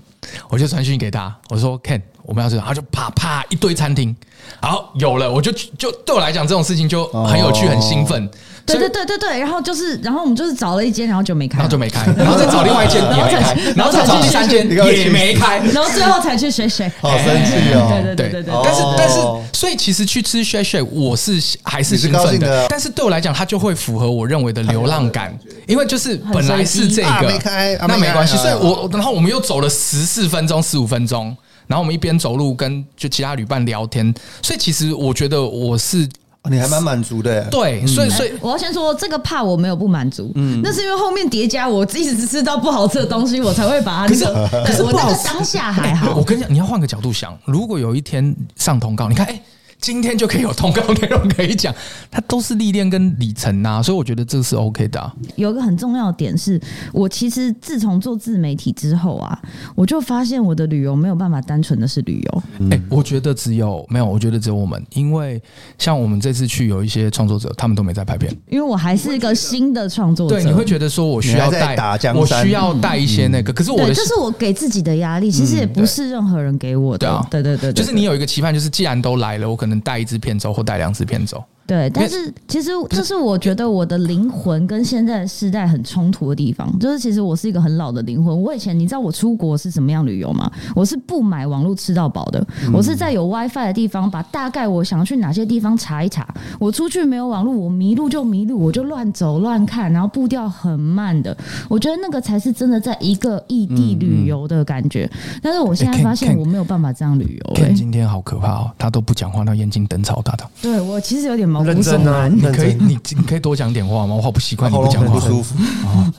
[0.48, 2.00] 我就传讯给他，我说 Ken。
[2.24, 4.14] 我们要吃，然后就啪啪一堆餐厅，
[4.60, 8.28] 好有了，我就就对我来讲这种事情就很有趣，很兴奋。
[8.64, 16.92] 对对对对对，然后就是，然后我们就是找了一间，然后就没开，然后就没开，然后再找另外一间 也没开，然后再找第三间也没开，然后最后才去 Shake Shack。
[17.00, 17.90] 好生气哦！
[17.90, 19.16] 对对对对对，但是但是，
[19.52, 21.32] 所以其实去吃 Shake Shack，我是
[21.64, 22.64] 还是兴奋的。
[22.68, 28.36] 但是对我来讲，它就会符合我认为的流浪感，因为就是本来是这个没开，那没关系。
[28.36, 31.36] 所以我然后我们又走了十四分钟、十五分钟。
[31.72, 34.12] 然后我们一边走路跟就其他旅伴聊天，
[34.42, 36.06] 所以其实我觉得我是
[36.50, 37.48] 你还蛮满足的。
[37.48, 44.06] 对，所以所以我要先说这个怕我没有不满足，嗯，那是因为后面叠加我一直吃到不好吃的东西，我才会把它。
[44.06, 44.24] 可是
[44.66, 46.14] 可是我那个当下还好。
[46.14, 49.40] 我跟你讲，你要换个角度想，如果有一天上通告，你看，哎。
[49.82, 51.74] 今天就可以有通告内容可以讲，
[52.08, 55.12] 它都是历练跟里程呐，所以我觉得这是 OK 的啊。
[55.34, 56.58] 有一个很重要的点是，
[56.92, 59.36] 我其实自从做自媒体之后啊，
[59.74, 62.42] 我就发现我的旅游没有办法单纯的是旅游。
[62.70, 65.42] 哎，我觉得只有没有，我觉得只有我们，因为
[65.76, 70.36] 像我们这次去有一些创作者，他们都没在拍片，因为我还是一个新的创作者。
[70.36, 71.76] 对，你会觉得说我需要带，
[72.14, 77.26] 我需要带一些那个，可是我的这是我给自己的压力，其实也不是任何人给我的。
[77.28, 79.71] 对对对，就是你有一个期盼，就是既然都来了，我可能。
[79.72, 81.42] 能带一支片走，或带两支片走。
[81.66, 86.68] 对，但是其实这是我觉得我的灵魂跟现在的时代很冲突的地方。
[86.78, 88.42] 就是其实我是一个很老的灵魂。
[88.42, 90.50] 我以前你知道我出国是怎么样旅游吗？
[90.74, 92.44] 我是不买网络吃到饱的。
[92.72, 96.26] 我是在有 WiFi 的地方，把大概我想去哪些地方查一查。
[96.58, 101.36] 我出去没有网络，我迷路就迷路，我就乱走乱看，然后步调很慢的。
[101.68, 105.08] 我觉得那个才是真的在一个异地旅游的感觉。
[105.40, 107.54] 但是我现在发现我没有办法这样旅游。
[107.54, 110.44] Ken 今天好可怕哦，他都不讲话，那眼睛瞪超大的。
[110.60, 112.34] 对我其实有点毛骨悚然。
[112.36, 114.14] 你可以，你你可以多讲点话吗？
[114.16, 115.54] 我好不习惯你不讲话，不舒服。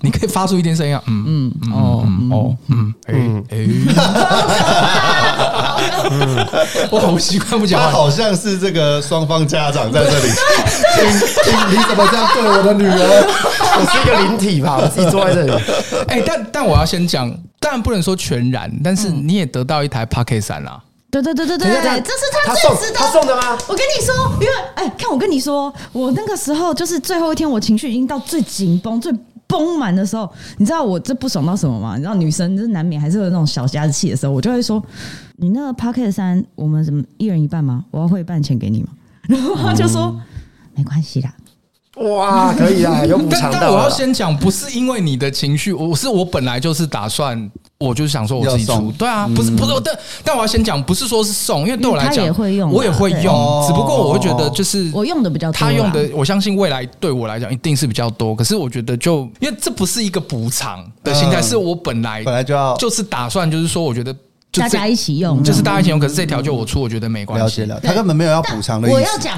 [0.02, 3.14] 你可以发出一点声音啊，嗯嗯哦哦嗯哎
[3.50, 3.68] 哎，
[6.92, 10.28] 我好不习惯不讲话，好像是这个双方家长在这里。
[11.70, 13.26] 你怎么这样对我的女儿？
[13.76, 15.52] 我是一个灵体吧，我自己 坐在这里。
[16.08, 17.30] 哎，但但我要先讲，
[17.60, 20.80] 当然不能说全然，但是你也得到一台 Podcast 3啦。
[21.22, 22.98] 对对对对对，这是他最值得。
[22.98, 23.58] 他送的吗？
[23.68, 29.14] 我跟你说，因为哎，看我跟你说，我那个时候就是最后一天，我情绪已经到最紧绷、最
[29.46, 30.28] 绷满的时候。
[30.58, 31.96] 你知道我这不爽到什么吗？
[31.96, 34.84] 你知道女生就是难免还是有那种小家子气的时候，我就会说
[35.38, 37.86] ：“你那个 Podcast 三我们怎么一人一半吗？
[37.92, 38.90] 我要汇半钱给你吗？”
[39.30, 40.22] 然后他就说：“嗯、
[40.76, 41.32] 没关系啦。”
[41.98, 43.60] 哇，可以啊，有补偿的。
[43.62, 47.50] 但我要先讲，不是因为你的情绪，我是我本来就是打算，
[47.84, 48.92] 我就是想说我自己出。
[48.98, 52.26] 对啊，不是不是，但但我要先讲，不是说是送，因为对我来讲，
[52.72, 58.36] 我也会用，只不过我会觉得就是我用的比较多，他用的，我相信未来对我来讲一定是比较多。
[58.36, 64.16] 可是我觉得就因为这不是一个补偿的心态，是我本来本来就要就是打算，就是说我觉得。
[64.62, 66.00] 大家一起用，就是大家一起用。
[66.00, 67.64] 可是这条就我出，我觉得没关系。
[67.64, 68.96] 了，他根本没有要补偿的意思。
[68.96, 69.38] 我要讲，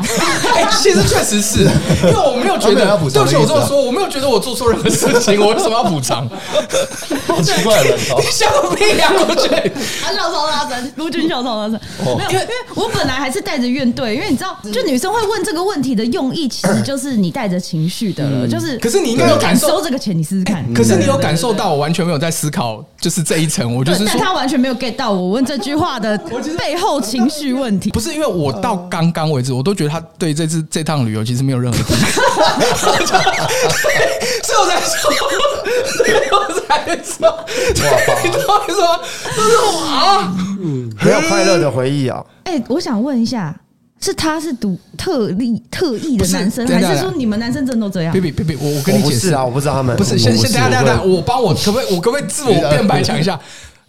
[0.54, 3.24] 哎， 其实确实是因为我没有觉得要补偿。
[3.24, 6.30] 对不起，我这么说，我没有觉得我做错任何事情， 我为什么要补偿？
[7.28, 9.10] 好奇怪你笑个屁呀！
[9.12, 11.80] 我觉得他笑超大声，卢军笑超大声。
[12.18, 18.48] 没有，因为因为我本来还是带着怨怼，因为你知道，就女生会问这个问题的用意，其实就是你带着情绪的了。
[18.48, 20.66] 就是，可是你应该有感受收这个钱，你试试看。
[20.74, 25.05] 可是你有感受到，我完全没有在思考，就是这一层，我就是说，但他完全没有 get 到。
[25.06, 26.18] 到我问这句话的
[26.58, 27.92] 背后情绪问题。
[27.92, 31.78] 不是因为我到刚刚为止，我都觉得他对这次这趟旅游其实没有任何。
[31.78, 33.06] 所以我
[34.66, 35.12] 在说，
[35.86, 37.46] 所以我才说，
[38.24, 39.00] 你知道为什么？
[39.38, 39.48] 就是
[39.86, 42.26] 啊，嗯，没有快乐的回忆啊。
[42.46, 43.56] 哎，我想问一下。
[44.02, 48.12] 是他是独特例特异的男生，还是说你们男生真的都这样？
[48.12, 53.40] 别别别别，我我跟你解释啊，我不知道他们不是先先等下等下，我帮我可不可以我可不可以自我辩白讲一下？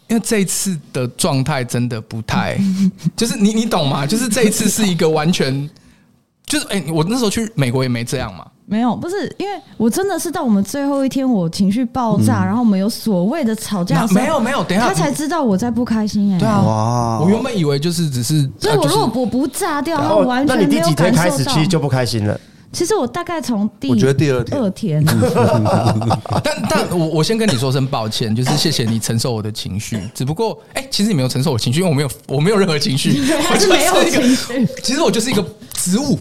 [0.09, 2.59] 因为这一次的状态真的不太，
[3.17, 4.07] 就是你你懂吗？
[4.07, 5.69] 就是这一次是一个完全，
[6.47, 8.47] 就是哎，我那时候去美国也没这样嘛。
[8.69, 14.05] 没有，不是因为我真的是到我们最后一天，我情绪爆炸，然后我们有所谓的吵架。
[14.09, 16.39] 没有没有，等一下他才知道我在不开心哎。
[16.41, 17.21] 对啊，哇！
[17.21, 20.67] 我原本以为就是只是，所以我如果我不炸掉，他完全没有感受到。
[20.67, 22.41] 那你第几天开始其实就不开心了？
[22.73, 25.05] 其实我大概从第我觉得第二天，二天。
[26.45, 29.99] 但但我我先跟你说声抱歉，就是谢谢你承受我的情绪。
[30.15, 33.19] 只不过哎，其实你没有承受我情绪，因为我没有我没有任何情绪，
[33.51, 34.67] 我是没有情绪。
[34.83, 35.43] 其实 我就是一个
[35.73, 36.19] 植物。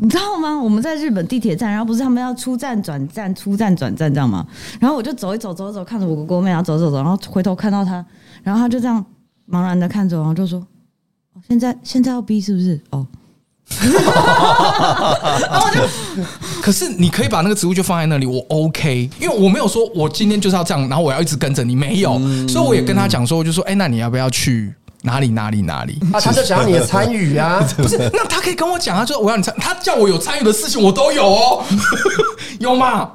[0.00, 0.56] 你知道吗？
[0.56, 4.46] 我们在日本地铁站，然后不是他们要出站转站、出站转站这样吗？
[4.78, 8.04] 然后我就走一走，走一走，看着我哥哥妹，然后走走走，然后回头看到他，
[8.44, 9.04] 然后他就这样
[9.50, 10.64] 茫然的看着我，然后就说
[11.48, 13.04] ：“现在现在要逼是不是？”哦，
[13.68, 15.80] 然后我就，
[16.62, 26.18] 可是你可以把那个植物就放在那里，我 OK，因为我没有说我今天就是要这样，然后我要一直跟着你，没有，所以我也跟他讲说，我就说：“哎，那你要不要去？”哪里哪里哪里啊！
[26.20, 27.96] 他就想要你的参与啊， 不是？
[28.12, 31.64] 那他可以跟我讲啊，就我要你参，他叫我有参与的事情，我都有哦，
[32.58, 33.10] 有吗？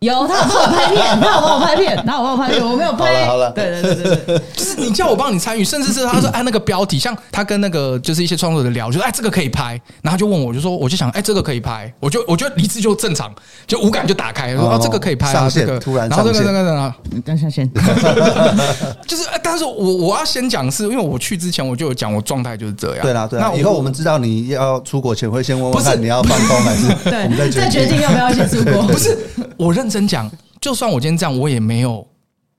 [0.00, 3.26] 有，他有帮我拍片，他有帮我拍片，他有帮我拍片，我没有拍。
[3.26, 13.34] 好了，对对对对， 就是你叫我帮你参与，甚至是他说哎那个标题，像他跟那个就是一些创作者聊，就说哎这个可以拍，然后就问我，就说我就想哎这个可以拍，我就我觉得理智就正常，
[13.66, 17.68] 就五感就打开，说啊这个可以拍啊，这个突然，然后这个这个呢，你等下先，
[19.04, 29.18] 就是但是我我要先讲是因为我去之前我就有讲我状态就是这样，对啦对，那以后我们知道你要出国前会先问问看你要放空还是对，我们再决定要不要一起出国，不是
[29.56, 30.30] 我认真讲。
[30.60, 32.04] 就算我今天这样，我也没有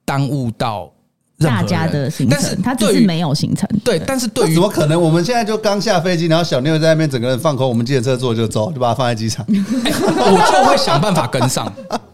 [0.05, 0.89] 耽误到
[1.37, 2.37] 大家的行程。
[2.39, 3.67] 但是他只是没有行程。
[3.83, 4.99] 对，但是对于怎么可能？
[4.99, 9.45] 我们现在就刚下飞机，然后小妞在那边整个人放空，我们计程车坐就走，就把它放在机场。
[9.51, 11.69] 我就会想办法跟上，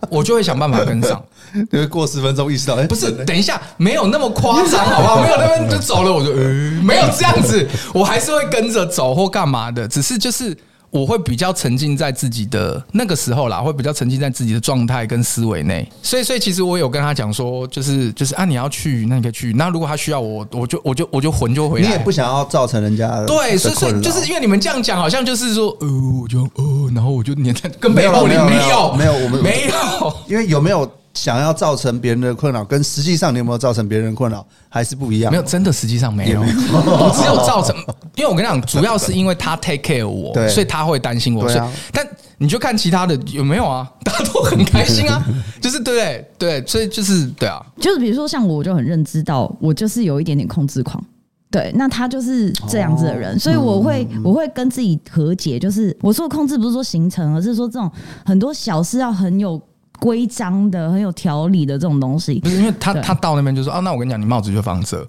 [0.09, 1.23] 我就会想办法跟上。
[1.53, 5.21] 因 为过十分钟意识到，哎，不是，等一下，没有那么夸张，好不好？
[5.21, 6.33] 没有那边就走了，我就
[6.81, 10.57] 没有这样子，我还是会跟着走或干嘛的，只是就是。
[10.95, 21.85] 我会比较沉浸在自己的那个时候啦，会比较沉浸在自己的状态跟思维内，所以，所以其实我有跟他讲说，就是，就是啊，你要去，那个去，那如果他需要我，我就，我就，我就魂就回来。
[21.85, 25.87] 你也不想要造成人家对，所以，所以就是因为你们这样讲，好像就是说，呃，
[26.21, 30.89] 我就，呃，然后我就黏在跟背后里，没有，没有，没有，我们没有，因为有没有？
[31.15, 35.31] 想要造成别人的困扰，跟实际上你有没有造成别人的困扰还是不一样？
[35.31, 37.75] 没有，真的实际上没有，我只有造成。
[38.15, 41.49] 因为我跟你讲，主要是因为他 take care 我，所以他会担心我。
[41.91, 42.05] 但
[42.37, 43.89] 你就看其他的有没有啊？
[44.03, 45.23] 大家都很开心啊，
[45.61, 51.01] 就是对对，所以就是对啊，就是比如说像我，就很认知到我就是有一点点控制狂。
[51.49, 57.89] 对，那他就是这样子的人，所以我会我会跟自己和解，就是我说的控制不是说形成，而是说这种
[58.25, 59.61] 很多小事要很有。
[59.99, 65.07] 规章的很有条理的这种东西，不是因为他他到那边就说啊，那我跟你讲，你帽子就放这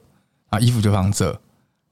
[0.51, 1.39] 啊，衣服就放这，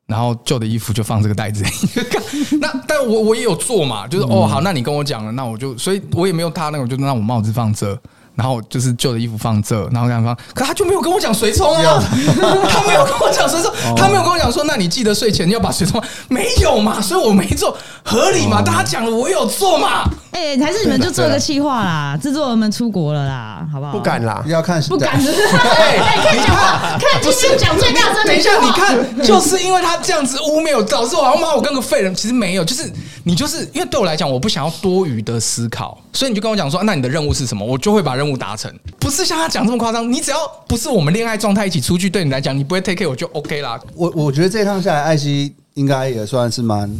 [0.06, 1.70] 然后旧的衣服就放这个袋子里。
[2.60, 7.98] 那但我我也有做嘛，就是哦好，那你跟我讲了，那我就所以我也没有他那个，我就让我帽子放这。
[8.34, 10.36] 然后就是旧的衣服放这，然后干嘛？
[10.54, 12.02] 可他就没有跟我讲随冲啊，
[12.68, 17.00] 他没有跟我讲随冲，他没有跟我讲说，那你记得睡前要把随冲，没有嘛？
[17.00, 18.60] 所以我没做，合理嘛？
[18.60, 20.04] 大家讲了，我有做嘛？
[20.32, 23.92] 哎，还是你们就做个计划啦，制作人们出国了啦，好不好？
[23.92, 25.14] 不敢啦，要看不敢。
[25.14, 28.24] 哎，可以讲话，看今天讲最大声。
[28.26, 32.12] 等一下，你看，就是因为他这样子污蔑我，导致我好像把我跟个废人。
[32.14, 32.90] 其实没有，就是
[33.22, 37.64] 你就是因为对我来讲，我不想要多余的思考，所以你就跟我讲说，那你的任务是什么？
[37.64, 38.23] 我就会把任务。
[38.24, 43.78] 任务达成不是像他讲这么夸张，你只要不是我们恋爱状态一起出去，对你来讲，你不会 take care 我就 OK 啦。
[43.94, 46.90] 我我觉得这一趟下来，艾希应该也算是蛮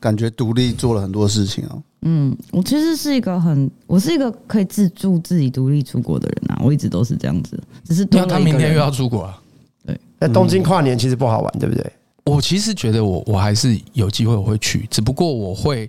[0.00, 1.80] 感觉独立，做了很多事情哦。
[2.02, 7.56] 嗯，我其实是一个很，我是一个可以自助自己独立出国的人啊，我一直都是这样子。
[7.84, 9.40] 只是他明天又要出国啊？
[9.86, 11.92] 对，那东京跨年其实不好玩，对不对？
[12.24, 15.88] 我其实觉得我我还是有机会我会去，只不过我会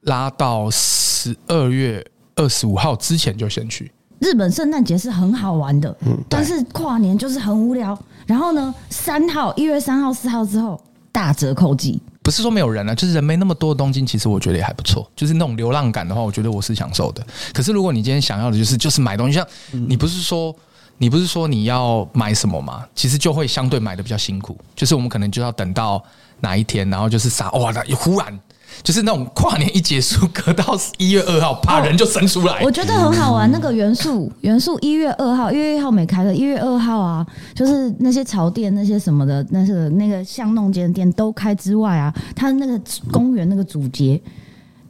[0.00, 2.04] 拉到十二月。
[2.42, 3.90] 二十五号之前就先去。
[4.18, 7.96] 日本圣诞节是很好玩的，嗯，但是跨年就是很无聊。
[8.26, 10.80] 然后呢，三号一月三号四号之后
[11.10, 15.08] 大折扣季，不是说没有人啊，就是人没那么多东京，其实我觉得也还不错。
[15.14, 17.24] 就是那种流浪感的话，我觉得我是享受的。
[17.52, 20.54] 可是如果你今天想要的就是就是买东西，像你不是说
[20.98, 22.84] 你不是说你要买什么吗？
[22.94, 26.02] 其实就会相对买的比较辛苦，就是我们可能就要等到
[26.40, 28.38] 哪一天，然后就是啥哇，那忽然。
[28.82, 32.60] 就是那种跨年一结束，隔到一月二号，怕人就生出来。
[32.62, 33.50] 我觉得很好玩。
[33.52, 42.80] 那个元素， 元素一月二号，一月一号没开的，一月二号啊，就是那些潮店、那些什么的，那是那个巷弄间店都开之外啊，它那个
[43.10, 44.20] 公园那个主街，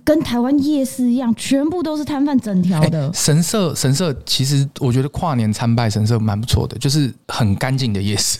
[0.05, 3.07] 跟台湾夜市一样，全部都是摊贩整条的。
[3.09, 8.39] 欸、 神社，神社其实我觉得跨年参拜神社蛮不错的，就是很干净的夜市。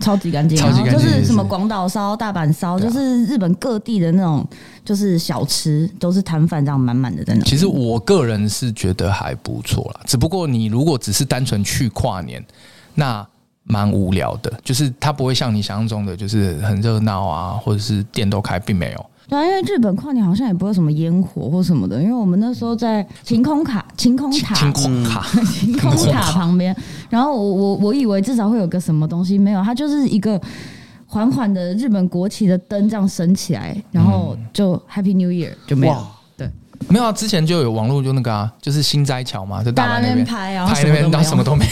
[0.00, 4.48] 超级干净，然后就是什么广岛烧、大阪烧，就是日本各地的那种，
[4.84, 7.40] 就是小吃都是摊贩这样满满的在那。
[7.44, 12.44] 其实我个人是觉得还不错啦，只不过你如果只是单纯去跨年，
[12.94, 13.26] 那
[13.64, 19.06] 蛮无聊的，就是它不会像你想象中的，就是很热闹啊，或者是店都开，并没有。
[19.28, 26.74] 对啊，因为日本跨年好像也不会什么烟火或什么的，因为我们那时候在晴空卡、晴空塔、 晴空塔、晴空塔 旁边，
[27.08, 30.40] 然后我我我以为至少会有个什么东西，没有，它就是一个
[31.10, 36.06] 缓缓的日本国旗的灯这样升起来，然后就 Happy New Year 就没有。
[36.36, 36.48] 对。
[36.88, 41.70] 没有啊，之前就有网络就那个啊，就是新斋桥嘛，在大阪那边拍啊，拍那边，然后什么都没有。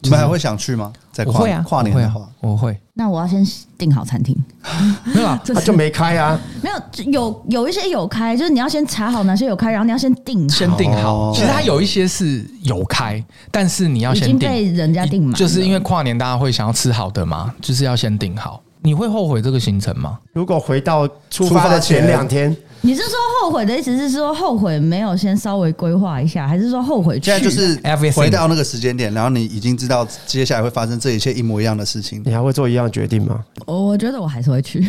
[0.00, 0.92] 你们还会想去吗？
[1.12, 2.78] 在跨年跨年的话，我会。
[2.94, 4.36] 那我要先订好餐厅。
[5.04, 6.38] 没有啊，他 就没开啊。
[6.62, 11.32] 没有，有有一些有开，就是你要先查好哪些有开，然后你要先订，先订好。
[11.34, 15.34] 其实它有一些是有开，但是你要先被人家订满。
[15.34, 18.62] 就是因为跨年大家会想要吃好的嘛，就是要先订好。
[18.80, 20.18] 你会后悔这个行程吗？
[20.32, 22.56] 如果回到出发的前两天。
[22.84, 27.26] 你是说后悔的意思是说后悔没有先稍微规划一下，还是说后悔去？
[27.26, 27.80] 现在就是
[28.10, 33.38] 回到那个时间点，然后你已经知道接下来会发生这一切一模一样的事情，你还会做一样的决定吗？
[33.66, 34.84] 我我觉得我还是会去。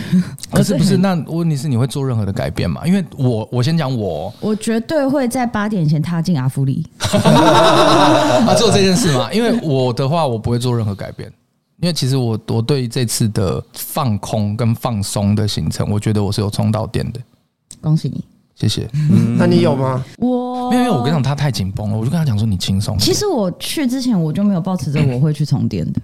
[0.51, 0.97] 可是 不是？
[0.97, 2.81] 那问题是你会做任何的改变吗？
[2.83, 9.31] 因为我我先讲我，我绝对会在八点前踏进阿夫利 啊，做这件事吗？
[9.31, 11.31] 因为我的话，我不会做任何改变，
[11.79, 17.19] 因为其实我我对这次的放空跟放松的行程，我觉得我是有充到电的。
[17.83, 18.23] 恭喜你，
[18.55, 18.89] 谢谢。
[18.93, 20.03] 嗯，那你有吗？
[20.17, 22.97] 我没有，因为我跟你讲，他太紧绷了，我就跟他讲说你轻松。
[22.97, 26.01] 其实我去之前我就没有抱持着我会去充电的，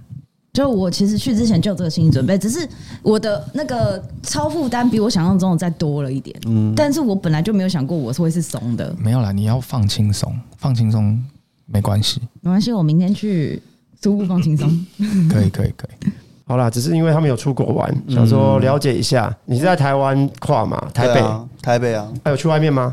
[0.52, 2.68] 就我其实去之前就有这个心理准备，只是
[3.02, 6.38] 我的那个超负担比我想象中的再多了一点。
[6.46, 8.94] 嗯，但是我本来就没有想过我是会是怂的。
[8.98, 11.18] 没有啦，你要放轻松，放轻松
[11.66, 13.62] 没关系，没关系，我明天去
[14.02, 14.68] 初步放轻松。
[15.30, 16.10] 可以，可以，可以。
[16.50, 19.32] 好啦，只是因为他们有出国玩，想说了解一下。
[19.44, 20.84] 你是在台湾跨嘛？
[20.92, 21.22] 台北，
[21.62, 22.92] 台北啊，还有去外面吗？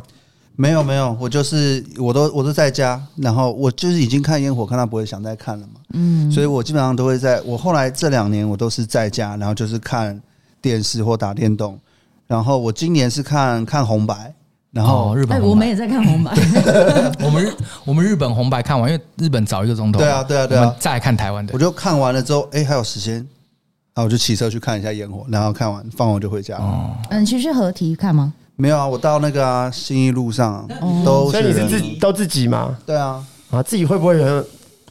[0.56, 5.82] 没有，没有，我就是我都我都在家，然后我就是已经看烟火，看到不会想再看了嘛。
[5.96, 7.42] 嗯，所以我基本上都会在。
[7.42, 10.22] 我后来这两年我都是在家，然后就是看
[10.62, 11.80] 电视或打电动。
[12.28, 14.32] 然后我今年是看看红白，
[14.70, 16.32] 然后日本，我们也在看红白。
[17.26, 17.52] 我们日
[17.86, 19.98] 我们日本红白看完，因为日本早一个钟头。
[19.98, 20.76] 对啊，对啊，对啊。
[20.78, 23.28] 再来看台湾的，我就看完了之后，哎，还有时间。
[23.98, 26.56] 然后我就骑车去看一下烟火，然后看完放完就回家。
[26.58, 28.32] 哦，嗯，你去去合体看吗？
[28.56, 30.70] 没有啊，我到那个啊新义路上
[31.04, 31.32] 都。
[31.32, 32.78] 所以你是自己都自己吗？
[32.86, 34.46] 对啊，啊，自己会不会有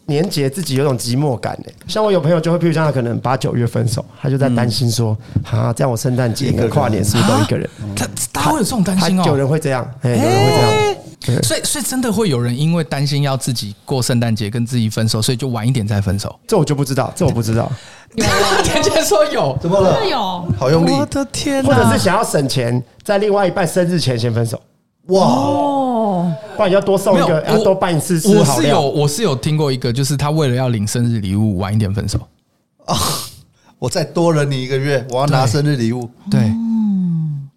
[0.06, 1.72] 年节自己有种寂寞感呢？
[1.86, 5.16] 像我有朋友就会，譬如像他可能八九月分手，他就在担心说，
[5.52, 7.70] 啊，这样我圣诞节跟跨年是不是都一个人？
[7.94, 10.95] 他他会有这种担心哦，有人会这样，哎，有人会这样。
[11.42, 16.38] 所以，所以真的会有人因为担心要自己过圣诞节跟自己分手，所以就晚一点再分手。
[16.46, 17.70] 这我就不知道，这我不知道。
[18.62, 20.06] 天天说有，怎么了？
[20.08, 20.92] 有，好用力。
[20.92, 24.60] 我的天，或者是想要省钱，在另外一半生日前先分手。
[25.06, 28.14] 哇，哦不然要多送一个，要多办一次。
[28.28, 32.18] 我是有，我是有听过一个，就是他为了要领生日礼物，晚一点分手。
[32.84, 32.96] 啊，
[33.78, 36.08] 我再多忍你一个月，我要拿生日礼物。
[36.30, 36.52] 对，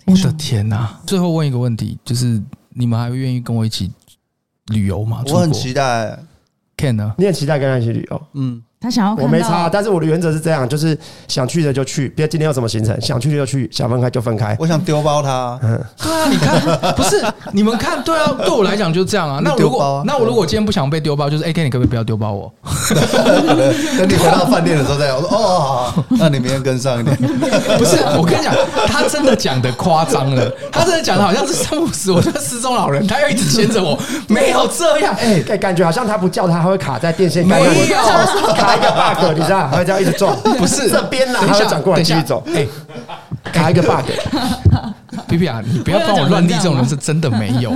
[0.05, 0.97] 我的天哪！
[1.05, 2.41] 最后问一个问题，就是。
[2.80, 3.91] 你们还会愿意跟我一起
[4.67, 5.21] 旅游吗？
[5.27, 6.17] 我很期待。
[6.77, 7.13] Ken 呢？
[7.17, 8.27] 你很期待跟他一起旅游？
[8.32, 8.63] 嗯。
[8.82, 14.55] 他想要，我没差，但是我的原则是这样，就是想去的就去，别今天有什么行程，想去就去，想分开就分开。
[14.57, 17.21] 我想丢包他，嗯，对啊，你看，不是
[17.51, 19.39] 你们看，对啊，对我来讲就是这样啊。
[19.43, 22.49] 那如果那我如果今天不想被丢包，就是哎，Ken，你可不可以不要丢包我？
[23.99, 25.17] 等你回到饭店的时候再讲。
[25.17, 27.17] 我说哦，那你明天跟上一点。
[27.77, 28.55] 不是，我跟你讲，
[28.88, 33.99] 他真的讲的夸张了，他真的讲的好像是三不死，我就是失踪老人，他要一直牵着我，
[34.30, 37.59] 没有这样，哎，感觉好像他不叫他，他会卡在电线杆。
[37.59, 38.68] 没有。
[38.70, 42.43] 开一个 bug，你知道，还会这样一直撞，不是这边呢，还会转过来继续走。
[42.53, 42.67] 哎，
[43.51, 44.05] 卡一个 bug。
[45.28, 47.72] 皮皮啊，你不要帮我乱立这种人，是真的没有，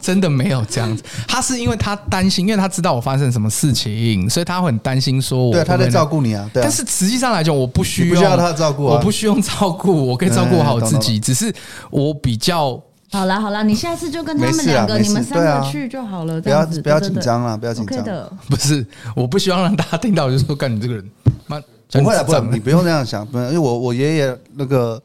[0.00, 1.02] 真的没有这样子。
[1.26, 5.52] 他是因为他担心，因为他知道我发生什么事情，所以他会很担心说我。
[5.52, 6.48] 对，他在照顾你啊。
[6.52, 6.62] 对。
[6.62, 11.18] 但是实际上来讲，我不需要，不需要他照顾，我不需要照顾，我可以照顾好自己。
[11.18, 11.52] 只是
[11.90, 12.78] 我比较
[13.12, 16.40] 好啦好啦，你下次就跟他们两个，你们三个去就好了。
[16.40, 18.04] 不要不要紧张了，不要紧张。
[18.48, 18.86] 不是，
[19.16, 21.04] 我不希望让大家听到，我就说干你这个人，
[21.46, 21.60] 妈。
[21.92, 25.02] 不会不会，你不用那样想，不，因为我我爷爷那个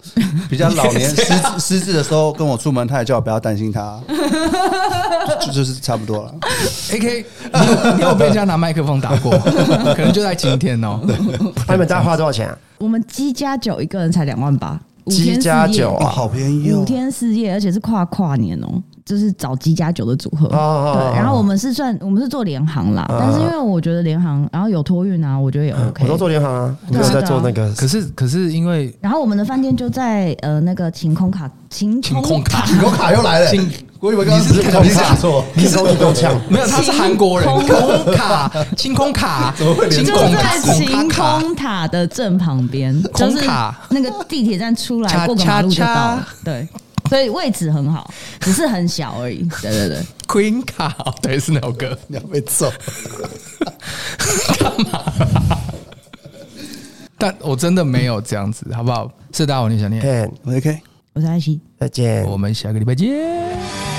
[0.47, 1.24] 比较老年 失
[1.60, 3.99] 失智的时候跟我出门，他也叫我不要担心他，
[5.41, 6.36] 就就是差不多了。
[6.91, 7.26] AK，
[7.95, 9.32] 你有被人家拿麦克风打过？
[9.97, 10.99] 可能就在今天哦。
[11.66, 12.56] 他们大家花多少钱啊？
[12.78, 14.80] 我们鸡加酒一个人才两万八，
[15.10, 18.82] 机加酒啊，好便宜哦，五天四夜，而且是跨跨年哦。
[19.06, 26.03] 就是找七加酒的组合，对，然后我们是算我们是做联航啦，但是因为我觉得联航，然后有托运啊，我觉得也 OK。
[26.03, 27.72] 我都做联航啊，没有在做那个。
[27.76, 33.51] 可是可是因为，然后我们的饭店就在呃那个晴空卡，晴空卡， 晴空卡又来了。
[33.99, 37.47] 我以为刚刚是空卡错，你手你都抢，没有，他是韩国人。
[37.47, 43.39] 晴空卡，清空卡， 怎么会连就在晴空塔的正旁边，就是
[43.89, 46.67] 那个地铁站出来过个马路就到了，对。
[47.07, 49.47] 所以位置很好，只是很小而已。
[49.61, 50.91] 对对对，Queen 卡，
[51.21, 52.71] 对，是那首歌，你要被揍？
[54.59, 55.03] 干嘛？
[57.17, 59.07] 但我真的没有这样子，好不好？
[59.31, 60.81] 是大我你想念，我是 K，
[61.16, 63.94] 我是安琪，再见，我们下个礼拜见。